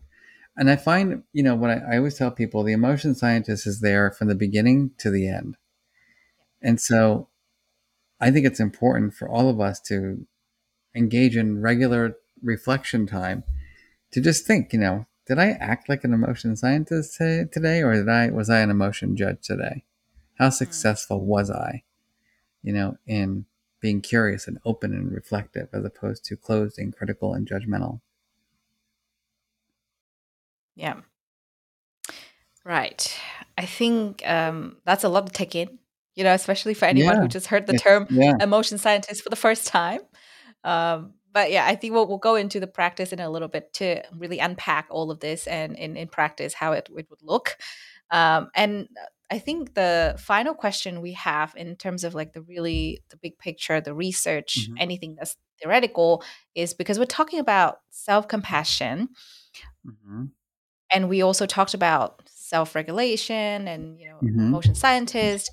[0.56, 3.80] And I find, you know, what I, I always tell people the emotion scientist is
[3.80, 5.56] there from the beginning to the end.
[6.62, 7.28] And so
[8.20, 10.26] I think it's important for all of us to
[10.94, 13.44] engage in regular reflection time
[14.12, 18.08] to just think, you know, did I act like an emotion scientist today or did
[18.08, 19.84] I was I an emotion judge today?
[20.38, 21.82] How successful was I,
[22.62, 23.46] you know, in
[23.80, 28.00] being curious and open and reflective as opposed to closed and critical and judgmental?
[30.76, 30.96] yeah
[32.64, 33.16] right
[33.58, 35.78] i think um, that's a lot to take in
[36.14, 37.20] you know especially for anyone Yeah.
[37.22, 38.32] who just heard the term yeah.
[38.40, 40.00] emotion scientist for the first time
[40.64, 43.72] um, but yeah i think we'll, we'll go into the practice in a little bit
[43.74, 47.56] to really unpack all of this and in, in practice how it, it would look
[48.10, 48.88] um, and
[49.30, 53.36] i think the final question we have in terms of like the really the big
[53.38, 54.76] picture the research Mhm.
[54.80, 56.22] anything that's theoretical
[56.54, 59.08] is because we're talking about self-compassion
[59.86, 60.30] Mhm.
[60.90, 64.48] and we also talked about self-regulation and you know Mhm.
[64.48, 65.50] emotion scientist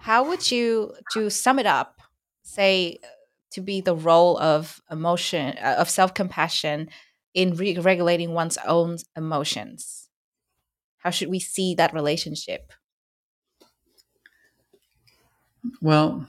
[0.00, 2.00] how would you to sum it up
[2.42, 3.06] say uh,
[3.52, 6.88] to be the role of emotion uh, of self-compassion
[7.34, 10.08] in re- regulating one's own emotions.
[10.98, 12.72] How should we see that relationship?
[15.80, 16.28] Well,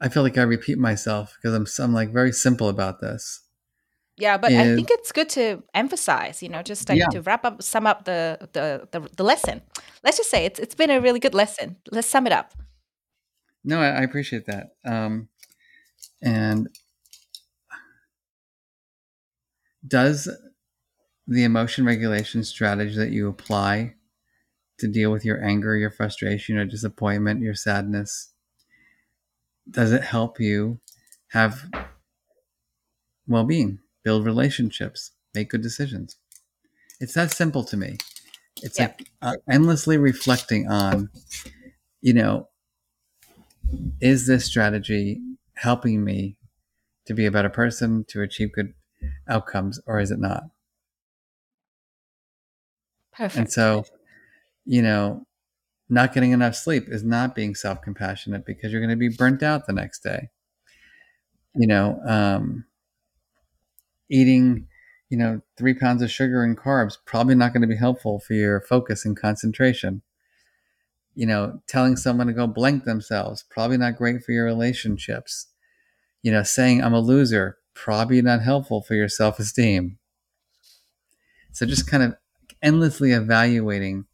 [0.00, 3.42] I feel like I repeat myself because I'm, I'm like very simple about this.
[4.18, 7.08] yeah but i think it's good to emphasize you know just like Yeah.
[7.10, 9.60] to wrap up sum up the, the the the lesson.
[10.02, 11.76] Let's just say it's it's been a really good lesson.
[11.90, 12.52] Let's sum it up
[13.66, 14.68] No, I, I appreciate that.
[14.84, 15.28] Um,
[16.22, 16.68] and
[19.86, 20.28] does
[21.26, 23.94] the emotion regulation strategy that you apply
[24.78, 28.32] to deal with your anger, your frustration, your disappointment, your sadness,
[29.68, 30.80] does it help you
[31.30, 31.68] have
[33.26, 36.16] well being, build relationships, make good decisions?
[37.00, 37.98] It's that simple to me.
[38.62, 39.00] It's Yep.
[39.00, 41.10] like uh, endlessly reflecting on,
[42.00, 42.48] you know,
[44.00, 45.20] is this strategy
[45.54, 46.36] helping me
[47.06, 48.74] to be a better person, to achieve good
[49.28, 50.44] outcomes, or is it not?
[53.16, 53.84] perfect And so,
[54.64, 55.26] you know,
[55.88, 59.42] not getting enough sleep is not being self compassionate because you're going to be burnt
[59.42, 60.28] out the next day.
[61.54, 62.66] You know, um,
[64.10, 64.66] eating,
[65.08, 68.34] you know, three pounds of sugar and carbs probably not going to be helpful for
[68.34, 70.02] your focus and concentration.
[71.16, 75.48] You know, telling someone to go blank themselves probably not great for your relationships.
[76.22, 79.98] You know, saying I'm a loser probably not helpful for your self esteem.
[81.52, 82.16] So just kind of
[82.62, 84.04] endlessly evaluating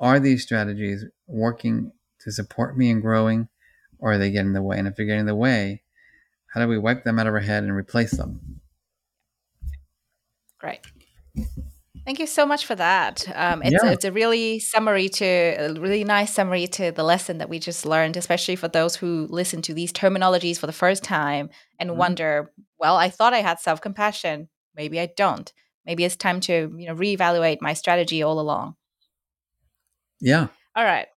[0.00, 3.48] are these strategies working to support me in growing
[3.98, 4.78] or are they getting in the way?
[4.78, 5.82] And if they're getting in the way,
[6.52, 8.60] how do we wipe them out of our head and replace them?
[10.58, 10.80] great
[12.06, 13.26] Thank you so much for that.
[13.34, 13.90] Um, it's, Yeah.
[13.90, 17.84] it's a really summary to a really nice summary to the lesson that we just
[17.84, 21.50] learned, especially for those who listen to these terminologies for the first time
[21.80, 21.96] and Mhm.
[21.96, 24.48] wonder, well, I thought I had self compassion.
[24.76, 25.52] Maybe I don't.
[25.84, 28.76] Maybe it's time to you know reevaluate my strategy all along.
[30.20, 30.46] Yeah.
[30.76, 31.08] All right.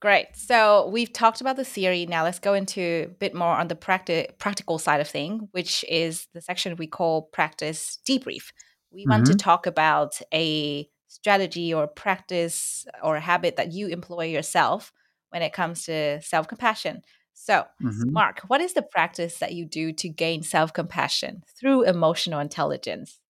[0.00, 0.28] Great.
[0.34, 2.06] So we've talked about the theory.
[2.06, 5.84] Now let's go into a bit more on the practi- practical side of thing, which
[5.88, 8.52] is the section we call practice debrief.
[8.90, 9.38] We want to Mhm.
[9.38, 14.92] talk about a strategy or practice or a habit that you employ yourself
[15.30, 17.02] when it comes to self compassion.
[17.34, 18.14] So, Mhm.
[18.14, 23.20] Marc, what is the practice that you do to gain self compassion through emotional intelligence?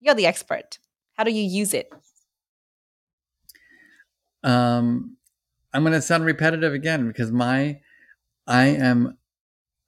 [0.00, 0.78] You're the expert.
[1.14, 1.90] How do you use it?
[4.42, 5.16] Um,
[5.72, 7.80] I'm going to sound repetitive again because my
[8.46, 9.18] I am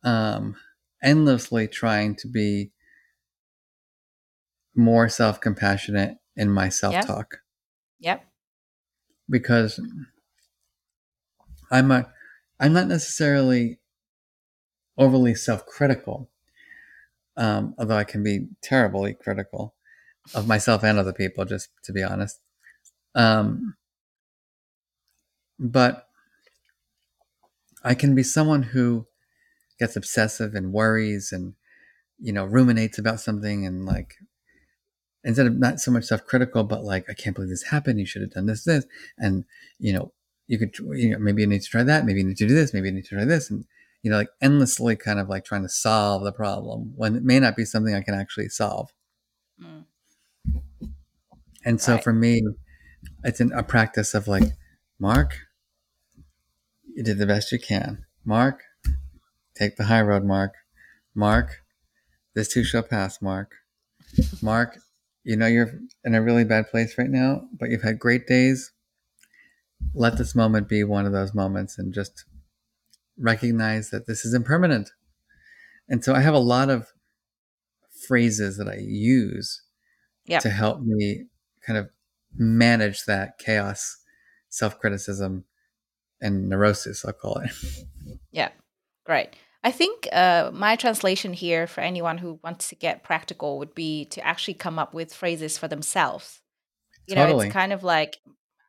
[0.05, 0.57] um,
[1.03, 2.73] endlessly trying to be
[4.77, 7.39] more self compassionate in my self talk
[8.01, 8.25] Yep.
[9.29, 9.81] because
[11.71, 12.11] I'm a
[12.61, 13.79] I'm not necessarily
[14.99, 16.31] overly self critical,
[17.37, 19.75] um, although I can be terribly critical
[20.35, 22.41] of myself and other people, just to be honest.
[23.15, 23.77] Um,
[25.59, 26.09] but
[27.83, 29.07] I can be someone who
[29.79, 31.55] gets obsessive and worries and
[32.19, 34.15] you know ruminates about something and like
[35.27, 38.01] instead of not so much self-critical but like i can't believe this happened.
[38.01, 38.87] You should have done this this.
[39.19, 39.45] And
[39.79, 40.13] you know
[40.47, 42.05] you could you know maybe you need to try that.
[42.07, 42.73] Maybe you need to do this.
[42.73, 43.51] Maybe you need to try this.
[43.51, 43.65] And
[44.03, 47.41] you know like endlessly kind of like trying to solve the problem when it may
[47.41, 48.91] not be something i can actually solve.
[49.61, 49.85] Mm.
[51.65, 52.05] and so Right.
[52.05, 52.43] for me
[53.25, 54.53] it's an, a practice of like
[54.99, 55.31] Marc
[56.95, 58.05] you did the best you can.
[58.25, 58.63] Marc
[59.55, 60.55] take the high road Marc.
[61.15, 61.63] Marc
[62.35, 63.51] this too shall pass Marc.
[64.43, 64.79] Marc
[65.27, 65.73] you know you're
[66.05, 68.71] in a really bad place right now but you've had great days
[69.95, 72.25] let this moment be one of those moments and just
[73.19, 74.91] recognize that this is impermanent
[75.89, 76.87] and so i have a lot of
[78.07, 79.63] phrases that i use
[80.27, 80.43] Yep.
[80.43, 81.27] to help me
[81.67, 81.89] kind of
[82.37, 83.99] manage that chaos
[84.49, 85.45] self-criticism
[86.21, 87.51] and neurosis i'll call it
[88.31, 88.51] Yeah,
[89.05, 89.31] great.
[89.67, 94.05] I think uh, my translation here for anyone who wants to get practical would be
[94.11, 96.41] to actually come up with phrases for themselves.
[97.09, 98.19] You know, it's kind of like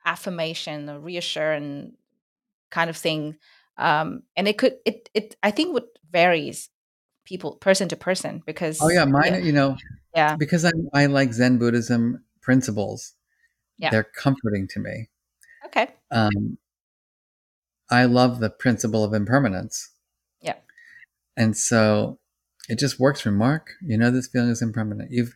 [0.03, 1.95] affirmation or reassurance
[2.71, 3.37] kind of thing.
[3.77, 6.71] Um, and it could, it, it, I think would varies
[7.25, 8.81] people, person to person because.
[8.81, 9.77] oh yeah mine yeah, you know
[10.15, 13.13] yeah, because i i like zen buddhism principles
[13.77, 13.91] Yeah.
[13.91, 15.09] they're comforting to me
[15.67, 15.89] okay.
[16.09, 16.57] um,
[17.89, 19.91] I love the principle of impermanence.
[21.38, 21.43] Yeah.
[21.43, 22.19] And so
[22.69, 23.69] it just works for Marc.
[23.81, 25.11] You know this feeling is impermanent.
[25.11, 25.35] You've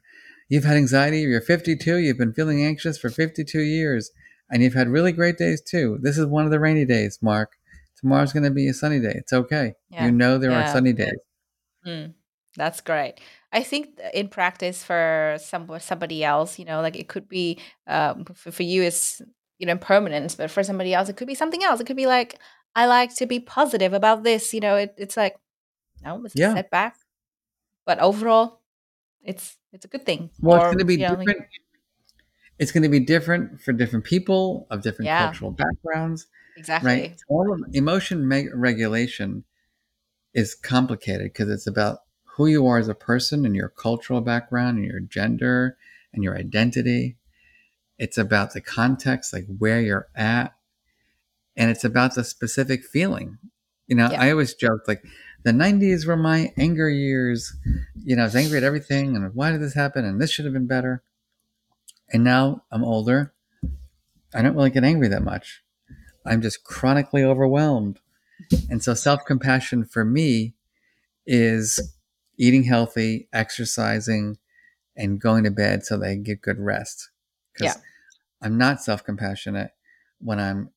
[0.50, 4.12] you've had anxiety, you're 52, you've been feeling anxious for 52 years,
[4.50, 5.98] and you've had really great days too.
[6.02, 7.54] This is one of the rainy days, Marc.
[7.98, 9.14] Tomorrow's going to be a sunny day.
[9.16, 9.76] It's okay.
[9.90, 10.06] Yeah.
[10.06, 11.20] You know there are sunny days.
[11.86, 12.14] Mm,
[12.58, 13.16] that's great.
[13.54, 18.26] I think in practice for some somebody else, you know, like it could be um,
[18.26, 19.22] for, for you it's
[19.60, 21.80] you know impermanence, but for somebody else it could be something else.
[21.80, 22.40] It could be like
[22.76, 24.54] I like to be positive about this.
[24.54, 25.36] You know, it, it's like
[26.04, 26.52] no, it's Yeah.
[26.52, 26.98] a setback,
[27.86, 28.62] but overall,
[29.24, 30.30] it's it's a good thing.
[30.40, 31.48] Well, it's going to be you know, like- different.
[32.60, 35.26] It's going to be different for different people of different Yeah.
[35.26, 36.28] cultural backgrounds.
[36.58, 36.92] exactly.
[36.92, 37.22] right?
[37.30, 39.46] All of emotion me- regulation
[40.34, 42.00] is complicated because it's about
[42.36, 45.78] who you are as a person and your cultural background and your gender
[46.14, 47.18] and your identity.
[47.98, 50.54] It's about the context, like where you're at,
[51.56, 53.38] and it's about the specific feeling.
[53.88, 54.22] You know, Yeah.
[54.22, 55.04] I always joke like
[55.44, 57.56] the 90s were my anger years.
[57.96, 60.46] You know, I was angry at everything and why did this happen and this should
[60.46, 61.04] have been better.
[62.14, 63.34] And now I'm older.
[64.34, 65.64] I don't really get angry that much.
[66.26, 68.00] I'm just chronically overwhelmed.
[68.70, 70.54] And so self compassion for me
[71.26, 71.80] is
[72.38, 74.38] eating healthy, exercising,
[74.96, 77.10] and going to bed so I get good rest.
[77.54, 77.82] Because Yeah.
[78.42, 79.72] I'm not self compassionate
[80.20, 80.70] when I'm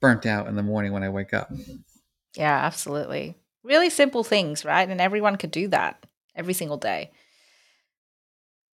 [0.00, 1.50] burnt out in the morning when I wake up.
[2.38, 3.36] Yeah, absolutely.
[3.64, 4.88] Really simple things, right?
[4.88, 7.10] And everyone could do that every single day.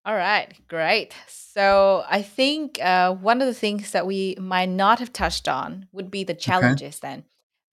[0.05, 1.13] All right, great.
[1.27, 5.87] So I think uh, one of the things that we might not have touched on
[5.93, 7.23] would be the challenges then.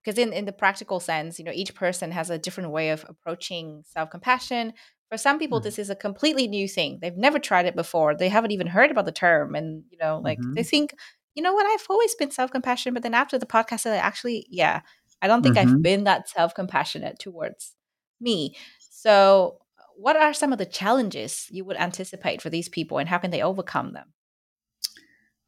[0.03, 3.05] Because in, in the practical sense, you know, each person has a different way of
[3.07, 4.73] approaching self-compassion.
[5.11, 5.63] For some people, Mhm.
[5.63, 6.99] this is a completely new thing.
[7.01, 8.15] They've never tried it before.
[8.15, 9.53] They haven't even heard about the term.
[9.55, 10.67] And, you know, like they Mhm.
[10.69, 10.95] think,
[11.35, 12.93] you know what, I've always been self-compassionate.
[12.95, 14.81] But then after the podcast, they're like, actually, yeah,
[15.21, 15.81] I don't think I've Mhm.
[15.81, 17.73] been that self compassionate towards
[18.19, 18.55] me.
[18.79, 19.59] So,
[19.95, 23.31] what are some of the challenges you would anticipate for these people and how can
[23.31, 24.13] they overcome them?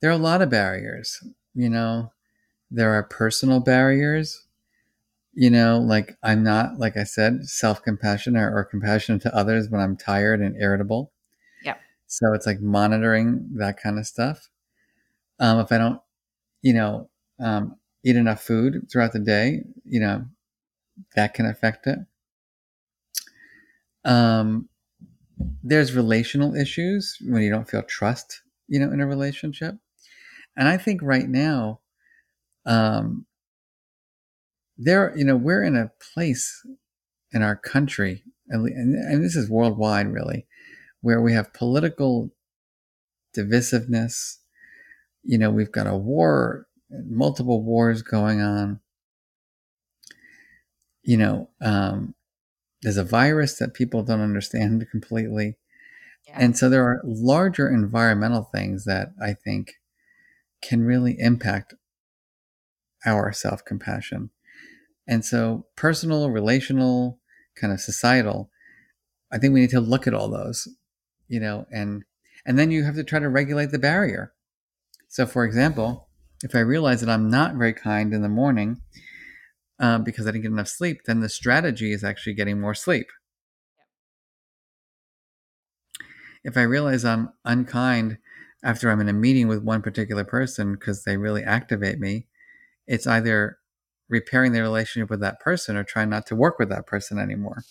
[0.01, 1.19] There are a lot of barriers.
[1.53, 2.11] You know,
[2.71, 4.45] there are personal barriers.
[5.33, 9.69] You know, like I'm not, like I said, self compassionate or, or compassionate to others
[9.69, 11.11] when I'm tired and irritable.
[11.63, 11.75] Yeah.
[12.07, 14.49] So it's like monitoring that kind of stuff.
[15.39, 16.01] Um, if I don't,
[16.61, 17.09] you know,
[17.39, 20.25] um, eat enough food throughout the day, you know,
[21.15, 21.99] that can affect it.
[24.05, 24.69] Um,
[25.63, 29.75] there's relational issues when you don't feel trust, you know, in a relationship.
[30.55, 31.79] And I think right now,
[32.65, 33.25] um,
[34.77, 36.65] there, you know, we're in a place
[37.31, 40.45] in our country, and, and this is worldwide really,
[41.01, 42.29] where we have political
[43.35, 44.37] divisiveness.
[45.23, 46.67] You know, we've got a war,
[47.05, 48.79] multiple wars going on.
[51.03, 52.15] You know, um,
[52.81, 55.57] there's a virus that people don't understand completely.
[56.27, 56.37] Yeah.
[56.37, 59.73] And so there are larger environmental things that I think
[60.61, 61.73] can really impact
[63.05, 64.29] our self compassion.
[65.05, 67.19] And so, personal, relational,
[67.59, 68.49] kind of societal,
[69.31, 70.67] I think we need to look at all those,
[71.27, 72.03] you know, and
[72.45, 74.33] and then you have to try to regulate the barrier.
[75.07, 76.07] So, for example,
[76.43, 78.81] if I realize that I'm not very kind in the morning
[79.79, 83.07] uh, because I didn't get enough sleep, then the strategy is actually getting more sleep.
[86.43, 88.17] If I realize I'm unkind
[88.63, 92.27] after I'm in a meeting with one particular person because they really activate me,
[92.85, 93.57] it's either
[94.09, 97.63] repairing the relationship with that person or trying not to work with that person anymore.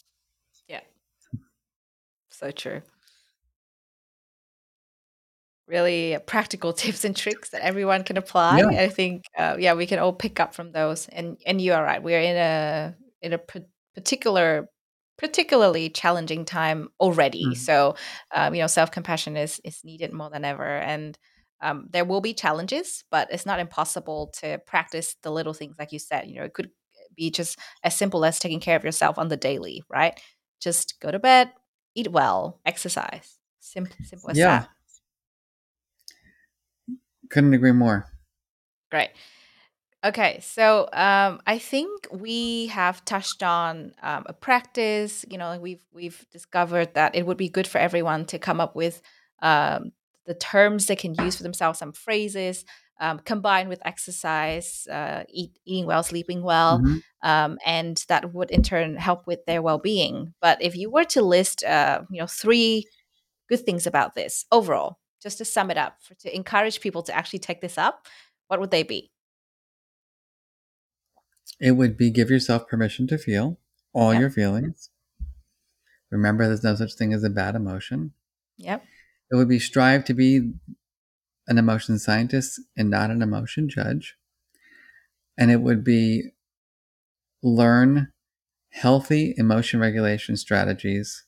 [0.67, 0.81] Yeah.
[2.31, 2.81] So true.
[5.67, 8.59] Really practical tips and tricks that everyone can apply.
[8.59, 8.83] Yeah.
[8.83, 11.09] I think, uh, yeah, we can all pick up from those.
[11.09, 12.03] And and you are right.
[12.03, 13.39] We're in a in a
[13.95, 14.69] particular
[15.19, 17.47] particularly challenging time already.
[17.47, 17.57] Mm.
[17.57, 17.95] So,
[18.35, 21.17] um, you know, self compassion is is needed more than ever, and
[21.63, 25.93] um, there will be challenges, but it's not impossible to practice the little things, like
[25.93, 26.27] you said.
[26.27, 26.71] You know, it could
[27.17, 30.21] be just as simple as taking care of yourself on the daily, right?
[30.61, 31.53] Just go to bed,
[31.95, 33.39] eat well, exercise.
[33.61, 34.59] Simple, simple as yeah.
[34.61, 34.69] that.
[37.33, 38.07] Couldn't agree more.
[38.91, 39.11] Great.
[40.05, 45.25] Okay, so um, I think we have touched on um, a practice.
[45.29, 48.77] You know, we've we've discovered that it would be good for everyone to come up
[48.77, 49.01] with
[49.41, 49.93] um,
[50.27, 52.65] the terms they can use for themselves, some phrases
[53.03, 57.29] um, combined with exercise, uh, eat, eating well, sleeping well, mm-hmm.
[57.29, 60.33] um, and that would in turn help with their well-being.
[60.41, 62.87] But if you were to list, uh, you know, three
[63.49, 67.15] good things about this overall, just to sum it up, for, to encourage people to
[67.15, 68.07] actually take this up,
[68.49, 69.11] what would they be?
[71.61, 73.59] It would be give yourself permission to feel
[73.93, 74.21] all yep.
[74.21, 74.91] your feelings.
[76.11, 78.13] Remember, there's no such thing as a bad emotion.
[78.59, 78.85] Yep.
[79.31, 80.53] It would be strive to be
[81.47, 84.17] an emotion scientist and not an emotion judge.
[85.39, 86.33] And it would be
[87.43, 88.13] learn
[88.71, 91.25] healthy emotion regulation strategies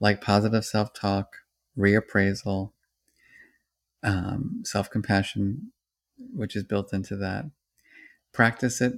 [0.00, 1.28] like positive self talk,
[1.76, 2.72] reappraisal,
[4.02, 5.72] um, self compassion,
[6.34, 7.44] which is built into that.
[8.32, 8.94] Practice it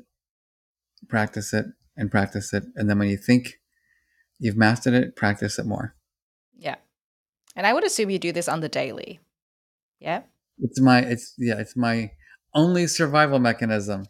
[1.09, 2.65] practice it and practice it.
[2.77, 3.55] And then when you think
[4.39, 5.95] you've mastered it, practice it more.
[6.57, 6.77] Yeah.
[7.57, 9.21] And I would assume you do this on the daily.
[9.99, 10.23] Yeah.
[10.59, 12.13] It's my, it's, yeah, it's my
[12.55, 14.07] only survival mechanism.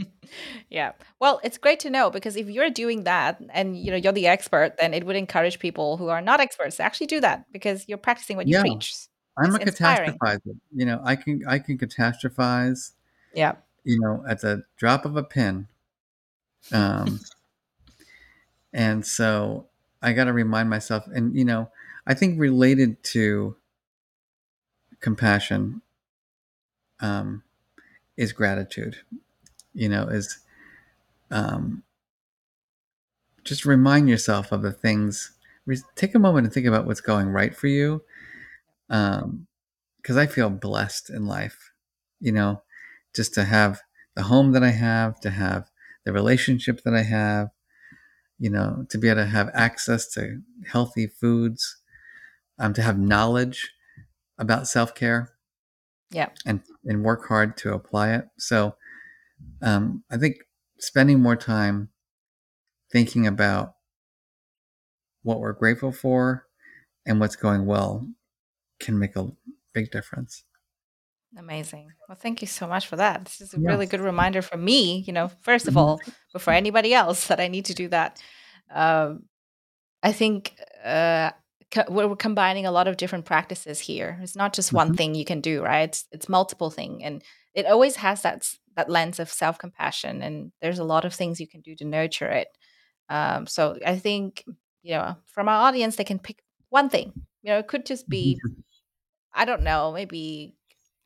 [0.70, 0.92] yeah.
[1.20, 4.26] Well, it's great to know because if you're doing that and you know you're the
[4.26, 7.88] expert, then it would encourage people who are not experts to actually do that because
[7.88, 8.60] you're practicing what you yeah.
[8.60, 8.94] preach.
[9.36, 10.12] I'm a inspiring.
[10.12, 10.56] catastrophizer.
[10.74, 12.92] You know, I can I can catastrophize.
[13.34, 13.54] Yeah.
[13.84, 15.68] You know, at the drop of a pin.
[16.72, 17.20] Um,
[18.72, 19.66] and so
[20.00, 21.70] I got to remind myself, and you know,
[22.06, 23.56] I think related to
[25.00, 25.82] compassion
[27.00, 27.42] um,
[28.16, 28.98] is gratitude.
[29.74, 30.38] You know, is
[31.30, 31.82] um,
[33.42, 35.32] just remind yourself of the things.
[35.96, 38.02] Take a moment and think about what's going right for you.
[38.90, 39.46] Um,
[40.04, 41.72] because I feel blessed in life,
[42.20, 42.62] you know,
[43.16, 43.80] just to have
[44.14, 45.70] the home that I have, to have
[46.04, 47.48] the relationship that I have,
[48.38, 51.78] you know, to be able to have access to healthy foods,
[52.58, 53.72] um, to have knowledge
[54.36, 55.30] about self care.
[56.10, 56.28] Yeah.
[56.44, 58.26] And and work hard to apply it.
[58.38, 58.76] So
[59.62, 60.36] um, I think
[60.78, 61.88] spending more time
[62.92, 63.74] thinking about
[65.22, 66.46] what we're grateful for
[67.06, 68.06] and what's going well
[68.84, 69.30] can make a
[69.72, 70.44] big difference.
[71.36, 71.90] Amazing.
[72.08, 73.24] Well, thank you so much for that.
[73.24, 75.78] This is a really good reminder for me, you know, first of mm-hmm.
[75.78, 76.00] all,
[76.32, 78.22] before anybody else, that I need to do that.
[78.72, 79.24] Um,
[80.02, 80.54] I think
[80.84, 81.30] uh,
[81.72, 84.18] co- we're combining a lot of different practices here.
[84.22, 84.96] It's not just one Mhm.
[84.96, 85.88] thing you can do, right?
[85.88, 87.22] It's, it's multiple thing, and
[87.54, 90.22] it always has that that lens of self compassion.
[90.22, 92.48] And there's a lot of things you can do to nurture it.
[93.08, 94.44] Um, so I think
[94.82, 97.12] you know from our audience, they can pick one thing.
[97.42, 98.40] You know, it could just be
[99.34, 100.54] I don't know, maybe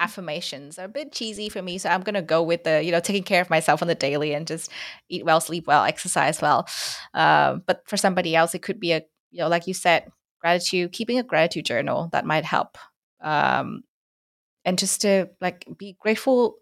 [0.01, 1.79] affirmations are a bit cheesy for me.
[1.79, 4.35] So I'm gonna go with the, you know, taking care of myself on the daily
[4.35, 4.71] and just
[5.09, 6.69] eat well, sleep well, exercise well.
[7.15, 10.11] Um, but for somebody else, it could be a, you know, like you said,
[10.41, 12.79] gratitude, keeping a gratitude journal that might help.
[13.21, 13.83] Um,
[14.65, 16.57] and just to like be grateful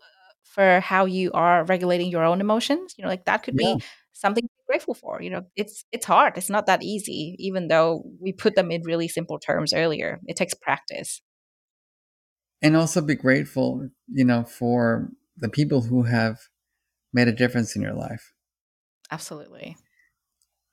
[0.45, 2.95] for how you are regulating your own emotions.
[2.97, 3.75] You know, like that could Yeah.
[3.77, 5.21] be something to be grateful for.
[5.23, 6.37] You know, it's it's hard.
[6.39, 10.21] It's not that easy, even though we put them in really simple terms earlier.
[10.27, 11.21] It takes practice.
[12.63, 16.39] And also be grateful, you know, for the people who have
[17.13, 18.33] made a difference in your life
[19.11, 19.77] Absolutely.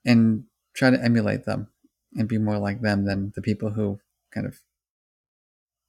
[0.04, 1.68] and try to emulate them
[2.16, 3.98] and be more like them than the people who
[4.32, 4.60] kind of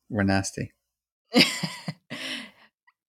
[0.09, 0.71] were nasty.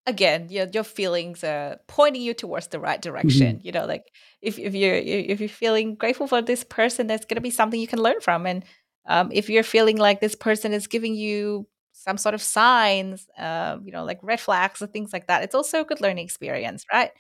[0.09, 3.61] Again, your your feelings are pointing you towards the right direction.
[3.65, 4.05] You know, like
[4.41, 7.89] if if you're if you're feeling grateful for this person, there's gonna be something you
[7.89, 8.47] can learn from.
[8.47, 8.65] And
[9.09, 11.67] um, if you're feeling like this person is giving you
[11.97, 15.55] some sort of signs, uh, you know, like red flags or things like that, it's
[15.55, 17.11] also a good learning experience, right?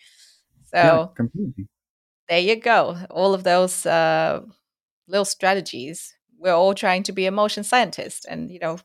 [0.64, 1.68] So Yeah, completely.
[2.28, 2.96] there you go.
[3.10, 4.42] All of those uh,
[5.08, 6.14] little strategies.
[6.38, 8.78] We're all trying to be emotion scientists, and you know,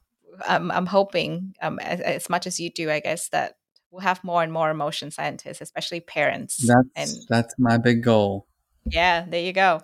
[0.47, 3.55] I'm I'm hoping um, as, as much as you do, I guess that
[3.91, 6.57] we'll have more and more emotion scientists, especially parents.
[6.65, 8.47] That's And That's that's my big goal.
[8.85, 9.81] yeah, there you go.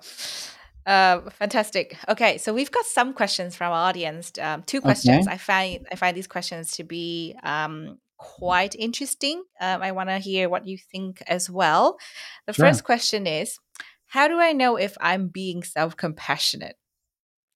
[0.87, 1.97] Uh, fantastic.
[2.07, 4.31] Okay, so we've got some questions from our audience.
[4.41, 5.27] Um, two questions.
[5.27, 5.33] Okay.
[5.33, 9.43] I find I find these questions to be um, quite interesting.
[9.59, 11.97] Um, I want to hear what you think as well.
[12.45, 12.67] The Sure.
[12.67, 13.59] first question is,
[14.07, 16.77] how do I know if I'm being self compassionate?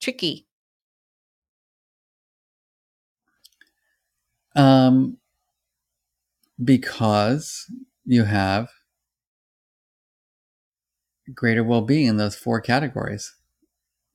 [0.01, 0.45] Tricky.
[4.57, 5.17] Um,
[6.63, 7.65] because
[8.03, 8.69] you have
[11.33, 13.35] greater well-being in those four categories.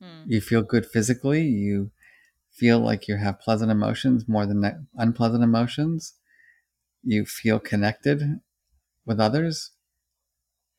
[0.00, 0.24] Hmm.
[0.26, 1.42] You feel good physically.
[1.42, 1.90] You
[2.52, 6.14] feel like you have pleasant emotions more than unpleasant emotions.
[7.02, 8.40] You feel connected
[9.04, 9.70] with others,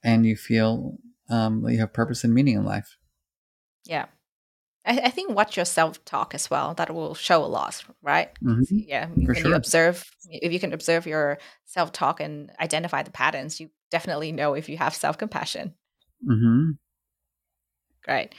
[0.03, 0.97] and you feel
[1.29, 2.97] um, that you have purpose and meaning in life.
[3.85, 4.07] Yeah.
[4.85, 6.73] I, I think watch your self talk as well.
[6.73, 8.29] That will show a lot, right?
[8.43, 8.65] Mhm.
[8.69, 9.07] Yeah.
[9.07, 13.59] For When you observe, if you can observe your self talk and identify the patterns,
[13.59, 15.73] you definitely know if you have self compassion.
[16.21, 16.77] Hmm
[18.03, 18.33] Great.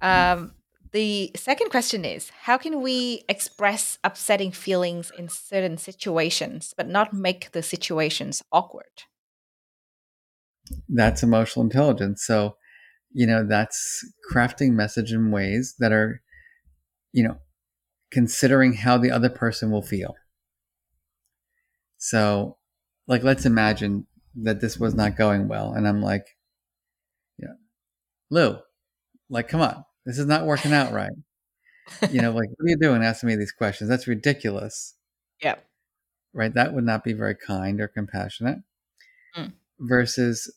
[0.00, 0.52] Um,
[0.92, 7.12] the second question is How can we express upsetting feelings in certain situations, but not
[7.12, 9.04] make the situations awkward?
[10.88, 12.24] That's emotional intelligence.
[12.24, 12.56] So,
[13.12, 16.22] you know, that's crafting message in ways that are,
[17.12, 17.38] you know,
[18.12, 20.16] considering how the other person will feel.
[21.98, 22.58] So,
[23.06, 24.06] like, let's imagine
[24.42, 26.35] that this was not going well, and I'm like,
[28.30, 28.58] Lu,
[29.30, 31.12] like, come on, this is not working out right.
[32.10, 33.88] You know, like, what are you doing asking me these questions?
[33.88, 34.94] That's ridiculous,
[35.42, 35.56] Yeah.
[36.32, 36.52] right?
[36.52, 38.58] That would not be very kind or compassionate.
[39.36, 39.52] Mm.
[39.78, 40.52] Versus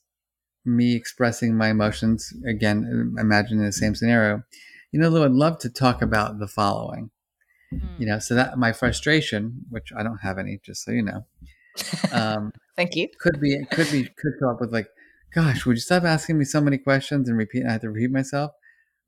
[0.66, 4.44] me expressing my emotions again, imagine in the same scenario.
[4.92, 7.12] You know, Lu, I'd love to talk about the following.
[7.72, 8.00] Mm.
[8.00, 11.26] You know, so that my frustration, which I don't have any, just so you know,
[12.12, 13.08] um, Thank you.
[13.20, 14.88] could be could be could come up with like,
[15.34, 17.66] gosh, would you stop asking me so many questions and repeat?
[17.66, 18.52] I have to repeat myself.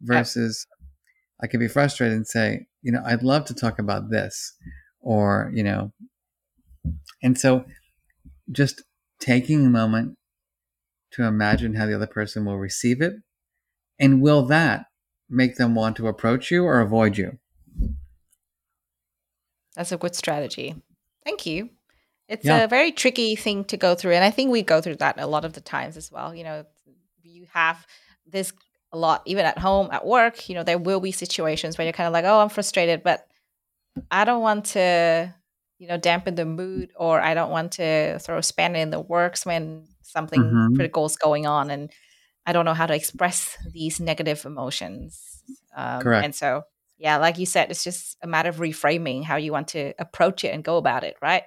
[0.04, 0.66] Versus,
[1.44, 4.56] I could be frustrated and say, you know, I'd love to talk about this,
[5.00, 5.94] or you know,
[7.22, 7.66] and so
[8.52, 8.84] just
[9.20, 10.18] taking a moment
[11.12, 13.14] to imagine how the other person will receive it,
[14.00, 14.86] and will that
[15.30, 17.38] make them want to approach you or avoid you?
[19.76, 20.76] That's a good strategy.
[21.24, 21.70] Thank you.
[22.32, 22.64] It's Yeah.
[22.64, 24.14] a very tricky thing to go through.
[24.14, 26.34] And I think we go through that a lot of the times as well.
[26.34, 26.66] You know,
[27.24, 27.86] you have
[28.26, 28.54] this
[28.94, 31.94] a lot, even at home, at work, you know, there will be situations where you're
[31.94, 33.28] kind of like, oh, I'm frustrated, but
[34.12, 35.34] I don't want to,
[35.80, 39.00] you know, dampen the mood or I don't want to throw a spanner in the
[39.02, 40.76] works when something Mhm.
[40.76, 41.70] critical is going on.
[41.72, 41.92] And
[42.46, 45.44] I don't know how to express these negative emotions.
[45.76, 46.26] Um, Correct.
[46.26, 46.64] And so,
[46.98, 50.44] yeah, like you said, it's just a matter of reframing how you want to approach
[50.44, 51.44] it and go about it, right?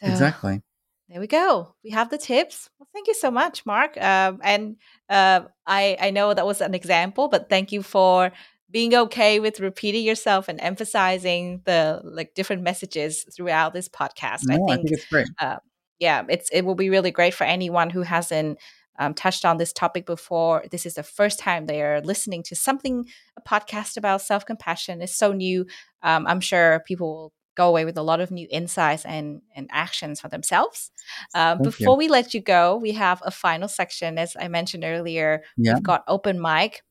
[0.00, 0.62] So Exactly.
[1.08, 1.74] there we go.
[1.84, 2.68] We have the tips.
[2.78, 3.96] Well, thank you so much, Marc.
[4.00, 4.76] Um, and
[5.08, 8.32] uh, I I know that was an example, but thank you for
[8.70, 14.42] being okay with repeating yourself and emphasizing the like different messages throughout this podcast.
[14.50, 15.28] I No, I think think it's great.
[15.40, 15.56] uh,
[15.98, 18.58] yeah, it's it will be really great for anyone who hasn't
[18.98, 22.56] um, touched on this topic before, this is the first time they are listening to
[22.56, 25.00] something, a podcast about self compassion.
[25.00, 25.66] It's so new.
[26.02, 29.68] Um, I'm sure people will go away with a lot of new insights and, and
[29.72, 30.92] actions for themselves.
[31.34, 31.98] Uh, before you.
[31.98, 34.16] we let you go, we have a final section.
[34.16, 35.74] As I mentioned earlier, yeah.
[35.74, 36.82] we've got open mic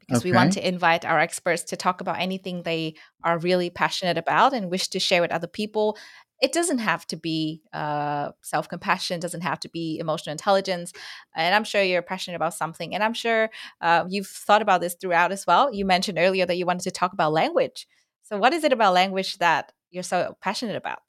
[0.00, 0.30] because okay.
[0.30, 2.94] we want to invite our experts to talk about anything they
[3.24, 5.98] are really passionate about and wish to share with other people.
[6.40, 10.92] It doesn't have to be uh, self compassion, doesn't have to be emotional intelligence.
[11.34, 12.94] And I'm sure you're passionate about something.
[12.94, 15.74] And I'm sure uh, you've thought about this throughout as well.
[15.74, 17.88] You mentioned earlier that you wanted to talk about language.
[18.22, 21.00] So, what is it about language that you're so passionate about?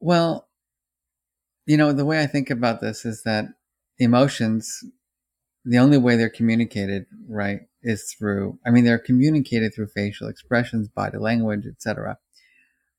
[0.00, 0.48] Well,
[1.66, 3.46] you know, the way I think about this is that
[3.98, 4.84] emotions,
[5.64, 10.88] the only way they're communicated, right, is through, I mean, they're communicated through facial expressions,
[10.88, 12.18] body language, etc.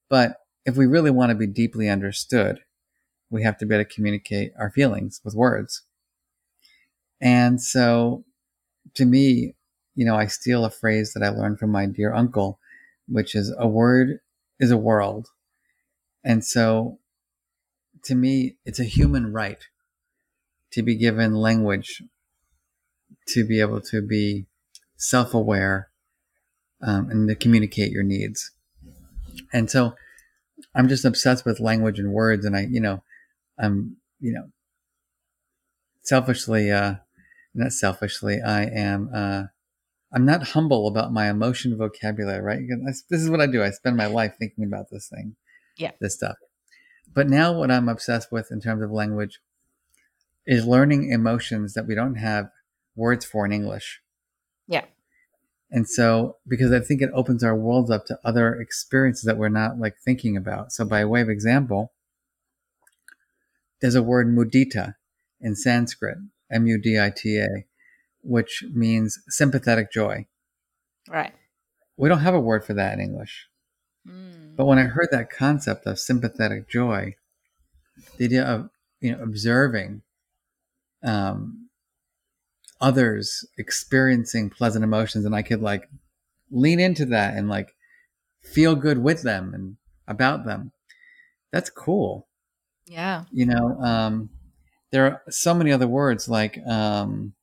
[0.10, 2.60] But if we really want to be deeply understood,
[3.30, 5.84] we have to be able to communicate our feelings with words.
[7.22, 8.26] And so
[8.96, 9.56] to me,
[9.96, 12.60] you know, I steal a phrase that I learned from my dear uncle
[13.10, 14.20] which is a word
[14.60, 15.28] is a world.
[16.24, 17.00] And so
[18.04, 19.64] to me, it's a human right
[20.72, 22.04] to be given language
[23.28, 24.46] to be able to be
[24.98, 25.90] self aware
[26.82, 28.52] um, and to communicate your needs.
[29.54, 29.94] And so
[30.76, 32.46] I'm just obsessed with language and words.
[32.46, 33.04] And I, you know,
[33.58, 34.50] I'm, you know,
[36.02, 36.96] selfishly, uh,
[37.54, 39.44] not selfishly, I am, uh,
[40.12, 42.62] I'm not humble about my emotion vocabulary, right?
[43.10, 43.64] This is what I do.
[43.64, 45.36] I spend my life thinking about this thing,
[45.78, 46.36] yeah, this stuff.
[47.14, 49.40] But now, what I'm obsessed with in terms of language
[50.46, 52.50] is learning emotions that we don't have
[52.96, 54.02] words for in English.
[54.68, 54.86] Yeah.
[55.72, 59.50] And so, because I think it opens our worlds up to other experiences that we're
[59.50, 60.72] not like thinking about.
[60.72, 61.94] So, by way of example,
[63.80, 64.96] there's a word mudita
[65.40, 66.18] in Sanskrit,
[66.52, 67.66] M U D I T A,
[68.22, 70.26] which means sympathetic joy.
[71.10, 71.34] Right.
[71.98, 73.48] We don't have a word for that in English.
[74.08, 74.56] Mm.
[74.56, 77.16] But when I heard that concept of sympathetic joy,
[78.18, 78.70] the idea of
[79.02, 80.02] you know observing
[81.04, 81.70] um,
[82.82, 85.90] others experiencing pleasant emotions, and I could like
[86.52, 87.76] lean into that and like
[88.44, 90.72] feel good with them and about them.
[91.52, 92.28] That's cool.
[92.86, 93.26] Yeah.
[93.32, 94.30] You know, um,
[94.92, 97.34] there are so many other words like um,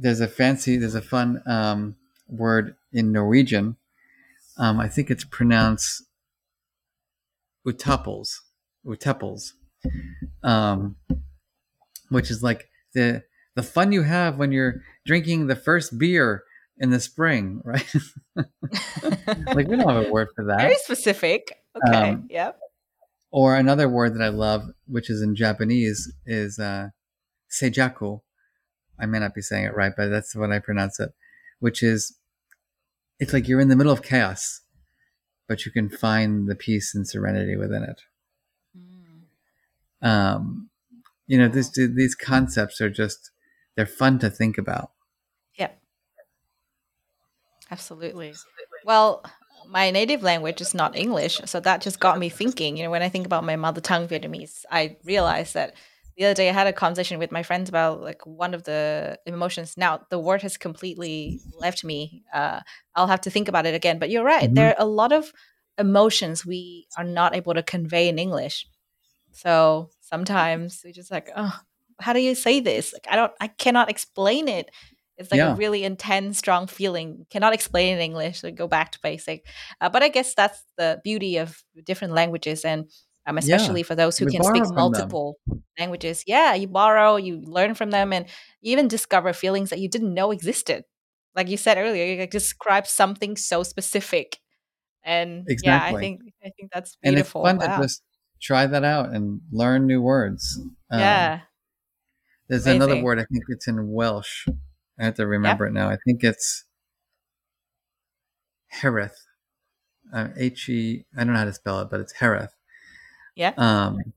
[0.00, 1.96] there's a fancy, there's a fun um,
[2.28, 3.76] word in Norwegian.
[4.56, 6.04] Um, I think it's pronounced
[7.66, 8.28] utepils,
[8.86, 9.52] utepils,
[10.42, 10.96] um,
[12.08, 13.24] which is like the
[13.56, 16.44] the fun you have when you're drinking the first beer
[16.78, 17.92] in the spring, right?
[18.36, 20.60] like we don't have a word for that.
[20.60, 21.56] Very specific.
[21.76, 22.10] Okay.
[22.10, 22.58] Um, yep.
[23.30, 26.88] Or another word that I love, which is in Japanese, is uh,
[27.50, 28.20] seijaku,
[28.98, 31.10] I may not be saying it right, but that's what I pronounce it,
[31.60, 32.16] which is
[33.18, 34.60] it's like you're in the middle of chaos,
[35.48, 38.02] but you can find the peace and serenity within it.
[38.76, 40.06] Mm.
[40.06, 40.70] Um,
[41.26, 43.30] you know, this, these concepts are just,
[43.76, 44.92] they're fun to think about.
[45.56, 45.70] Yeah.
[47.70, 48.34] Absolutely.
[48.84, 49.24] Well,
[49.68, 52.76] my native language is not English, so that just got me thinking.
[52.76, 55.74] You know, when I think about my mother tongue Vietnamese, I realize that
[56.18, 59.20] the other day I had a conversation with my friends about like one of the
[59.24, 59.74] emotions.
[59.76, 62.24] Now the word has completely left me.
[62.34, 62.60] Uh,
[62.96, 64.00] I'll have to think about it again.
[64.00, 64.46] But you're right.
[64.46, 64.54] Mm-hmm.
[64.54, 65.32] There are a lot of
[65.78, 68.66] emotions we are not able to convey in English.
[69.30, 71.56] So sometimes we just like, oh,
[72.00, 72.92] how do you say this?
[72.92, 74.70] Like I don't, I cannot explain it.
[75.18, 75.52] It's like yeah.
[75.52, 77.26] a really intense, strong feeling.
[77.30, 78.40] Cannot explain in English.
[78.40, 79.46] So go back to basic.
[79.80, 82.90] Uh, but I guess that's the beauty of different languages and
[83.28, 85.62] um, especially yeah, for those who can speak multiple them.
[85.78, 86.24] languages.
[86.26, 88.24] Yeah, you borrow, you learn from them, and
[88.62, 90.84] you even discover feelings that you didn't know existed.
[91.36, 94.38] Like you said earlier, you describe something so specific,
[95.04, 95.90] and exactly.
[95.92, 97.44] yeah, I think I think that's beautiful.
[97.44, 97.76] And it's fun wow.
[97.76, 98.02] to just
[98.40, 100.58] try that out and learn new words.
[100.90, 101.40] Um, yeah,
[102.48, 102.82] there's Amazing.
[102.82, 103.18] another word.
[103.18, 104.48] I think it's in Welsh.
[104.98, 105.90] I have to remember it now.
[105.90, 106.64] I think it's
[108.80, 109.12] Hiraeth.
[110.12, 111.04] Uh, H E.
[111.14, 112.52] I don't know how to spell it, but it's Hiraeth
[113.38, 113.52] yeah.
[113.56, 114.12] Um,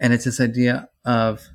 [0.00, 1.46] and it's this idea of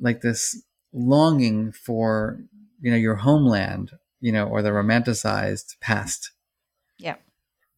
[0.00, 0.60] like this
[0.92, 2.40] longing for
[2.80, 6.32] you know your homeland, you know, or the romanticized past.
[6.98, 7.14] Yeah.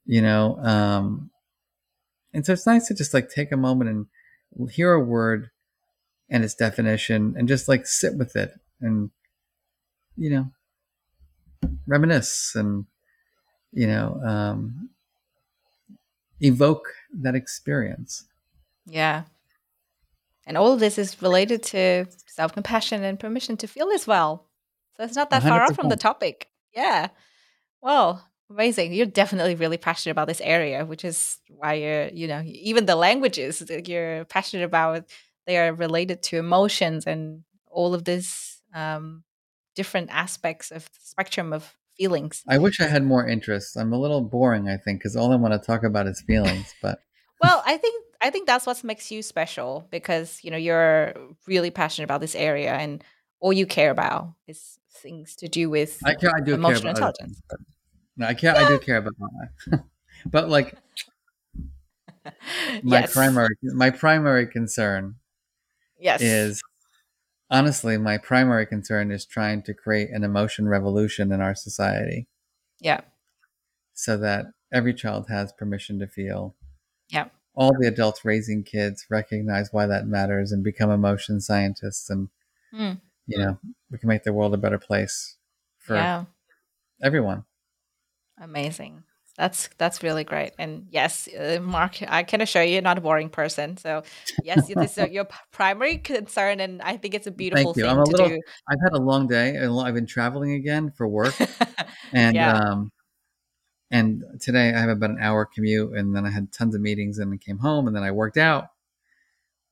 [0.07, 1.31] You know, um,
[2.33, 5.51] and so it's nice to just like take a moment and hear a word
[6.31, 9.11] and its definition and just like sit with it and
[10.17, 10.51] you know
[11.87, 12.87] reminisce and
[13.73, 14.89] you know um,
[16.41, 16.89] evoke
[17.23, 18.25] that experience.
[18.87, 19.25] Yeah.
[20.47, 24.47] And all of this is related to self compassion and permission to feel as well.
[24.97, 26.49] So it's not that far off from the topic.
[26.75, 27.09] Yeah.
[27.81, 28.93] Well, amazing.
[28.93, 32.97] You're definitely really passionate about this area, which is why you're, you know, even the
[32.97, 35.05] languages that you're passionate about,
[35.47, 39.23] they are related to emotions and all of this um,
[39.75, 42.43] different aspects of the spectrum of feelings.
[42.49, 43.77] I wish I had more interest.
[43.77, 46.75] I'm a little boring, I think, because all I want to talk about is feelings.
[46.81, 47.01] But
[47.43, 51.15] Well, I think I think that's what makes you special because you know you're
[51.47, 53.05] really passionate about this area and
[53.41, 56.31] all you care about is things to do with I care.
[56.35, 57.43] I do care emotional about other intelligence.
[57.49, 57.77] things.
[58.17, 58.57] No, I care.
[58.57, 59.85] I do care about that.
[60.27, 60.75] but like
[62.83, 63.13] my yes.
[63.13, 65.15] primary, my primary concern
[65.99, 66.21] yes.
[66.21, 66.63] is
[67.51, 72.27] honestly my primary concern is trying to create an emotion revolution in our society
[72.81, 73.01] yeah.
[73.95, 76.55] so that every child has permission to feel
[77.09, 77.29] Yeah.
[77.55, 82.29] all the adults raising kids recognize why that matters and become emotion scientists and
[82.73, 83.01] Mm.
[83.27, 83.59] you know
[83.91, 85.37] we can make the world a better place
[85.79, 86.25] for Yeah.
[87.03, 87.45] everyone
[88.41, 89.03] Amazing.
[89.39, 90.53] That's that's really great.
[90.59, 93.77] And yes, uh, Marc, I can assure you, you're not a boring person.
[93.77, 94.03] So
[94.43, 97.93] yes, this is your primary concern, and I think it's a beautiful thank you thing
[97.93, 98.41] i'm a to little do.
[98.69, 101.35] i've had a long day i've been traveling again for work
[102.13, 102.53] and Yeah.
[102.53, 102.91] um
[103.91, 107.19] and today i have about an hour commute and then i had tons of meetings
[107.19, 108.67] and then came home and then i worked out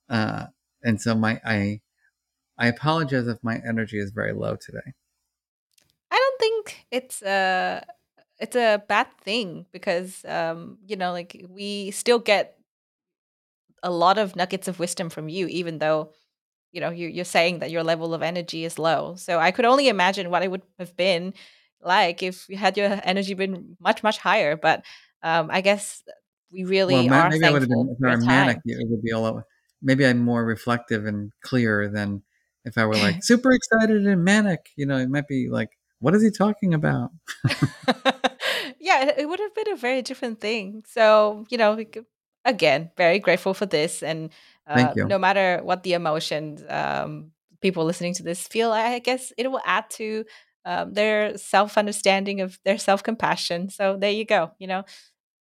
[0.08, 0.46] uh
[0.84, 1.80] and so my i
[2.58, 4.94] i apologize if my energy is very low today
[6.10, 7.84] I don't think it's a
[8.38, 12.58] it's a bad thing because um, you know, like we still get
[13.82, 16.12] a lot of nuggets of wisdom from you, even though
[16.72, 19.14] you know you, you're saying that your level of energy is low.
[19.16, 21.34] So I could only imagine what it would have been
[21.80, 24.56] like if you had your energy been much much higher.
[24.56, 24.84] But
[25.22, 26.02] um, I guess
[26.50, 28.88] we well really ma- are maybe i would have been if i were manic it
[28.88, 29.44] would be all over
[29.82, 32.22] maybe i'm more reflective and clear than
[32.64, 36.14] if i were like super excited and manic you know it might be like what
[36.14, 37.10] is he talking about
[38.86, 40.84] yeah, it, would have been a very different thing.
[40.86, 41.76] So, you know,
[42.44, 44.02] again, very grateful for this.
[44.02, 44.30] And
[44.66, 49.50] uh, no matter what the emotions um, people listening to this feel, I guess it
[49.50, 50.24] will add to
[50.64, 53.70] um, their self understanding of their self compassion.
[53.70, 54.52] So, there you go.
[54.58, 54.84] You know,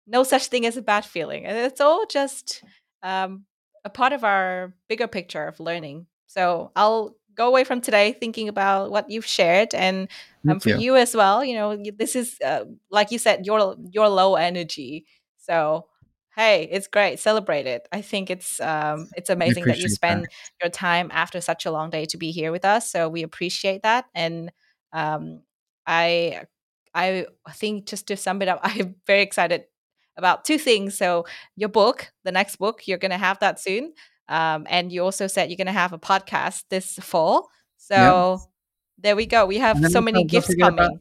[0.07, 1.45] no such thing as a bad feeling.
[1.45, 2.63] And It's all just
[3.03, 3.45] um,
[3.84, 6.07] a part of our bigger picture of learning.
[6.26, 10.07] So I'll go away from today thinking about what you've shared, and
[10.47, 11.43] um, for you as well.
[11.43, 15.05] You know, this is uh, like you said, your your low energy.
[15.38, 15.88] So
[16.35, 17.19] hey, it's great.
[17.19, 17.88] Celebrate it.
[17.91, 20.27] I think it's um, it's amazing that you appreciate that spend
[20.61, 22.91] your time after such a long day to be here with us.
[22.91, 24.51] So we appreciate that, and
[24.93, 25.41] um,
[25.88, 26.43] I
[26.93, 29.65] I think just to sum it up, I'm very excited
[30.17, 30.97] about two things.
[30.97, 33.93] So your book, the next book, you're going to have that soon.
[34.27, 37.49] Um, and you also said you're going to have a podcast this fall.
[37.77, 38.39] So
[38.97, 39.45] there we go.
[39.45, 40.99] We have so many don't gifts forget about coming.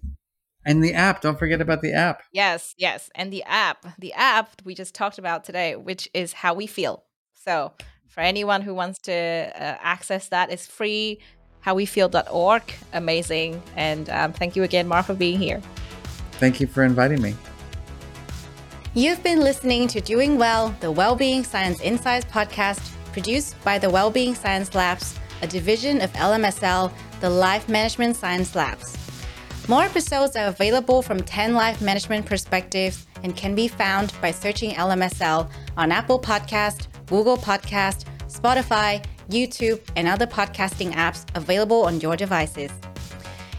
[0.67, 3.11] and the app don't forget about the app Yes, yes.
[3.15, 7.05] And the app, the app we just talked about today, which is How We Feel.
[7.35, 7.73] So
[8.09, 11.21] for anyone who wants to uh, access that, it's free.
[11.65, 12.63] Howwefeel.org.
[12.93, 13.63] Amazing.
[13.77, 15.61] And um, thank you again, Marc, for being here.
[16.33, 17.35] thank you for inviting me
[18.97, 24.37] You've been listening to Doing Well, the Wellbeing Science Insights podcast, produced by the Wellbeing
[24.37, 28.97] Science Labs, a division of LMSL, the Life Management Science Labs.
[29.69, 34.73] More episodes are available from 10 life management perspectives and can be found by searching
[34.73, 42.17] LMSL on Apple Podcast, Google Podcast, Spotify, YouTube, and other podcasting apps available on your
[42.17, 42.71] devices.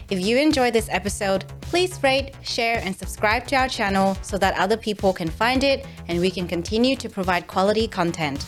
[0.08, 4.56] If you enjoyed this episode, please rate, share, and subscribe to our channel so that
[4.56, 8.46] other people can find it and we can continue to provide quality content.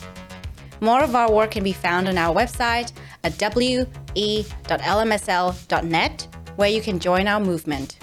[0.80, 2.92] More of our work can be found on our website
[3.24, 3.88] at we.lmsl.net,
[6.56, 7.98] where you can join our movement.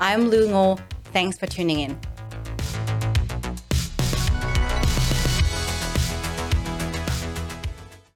[0.00, 0.80] I'm Lu Ngo.
[1.12, 1.98] Thanks for tuning in.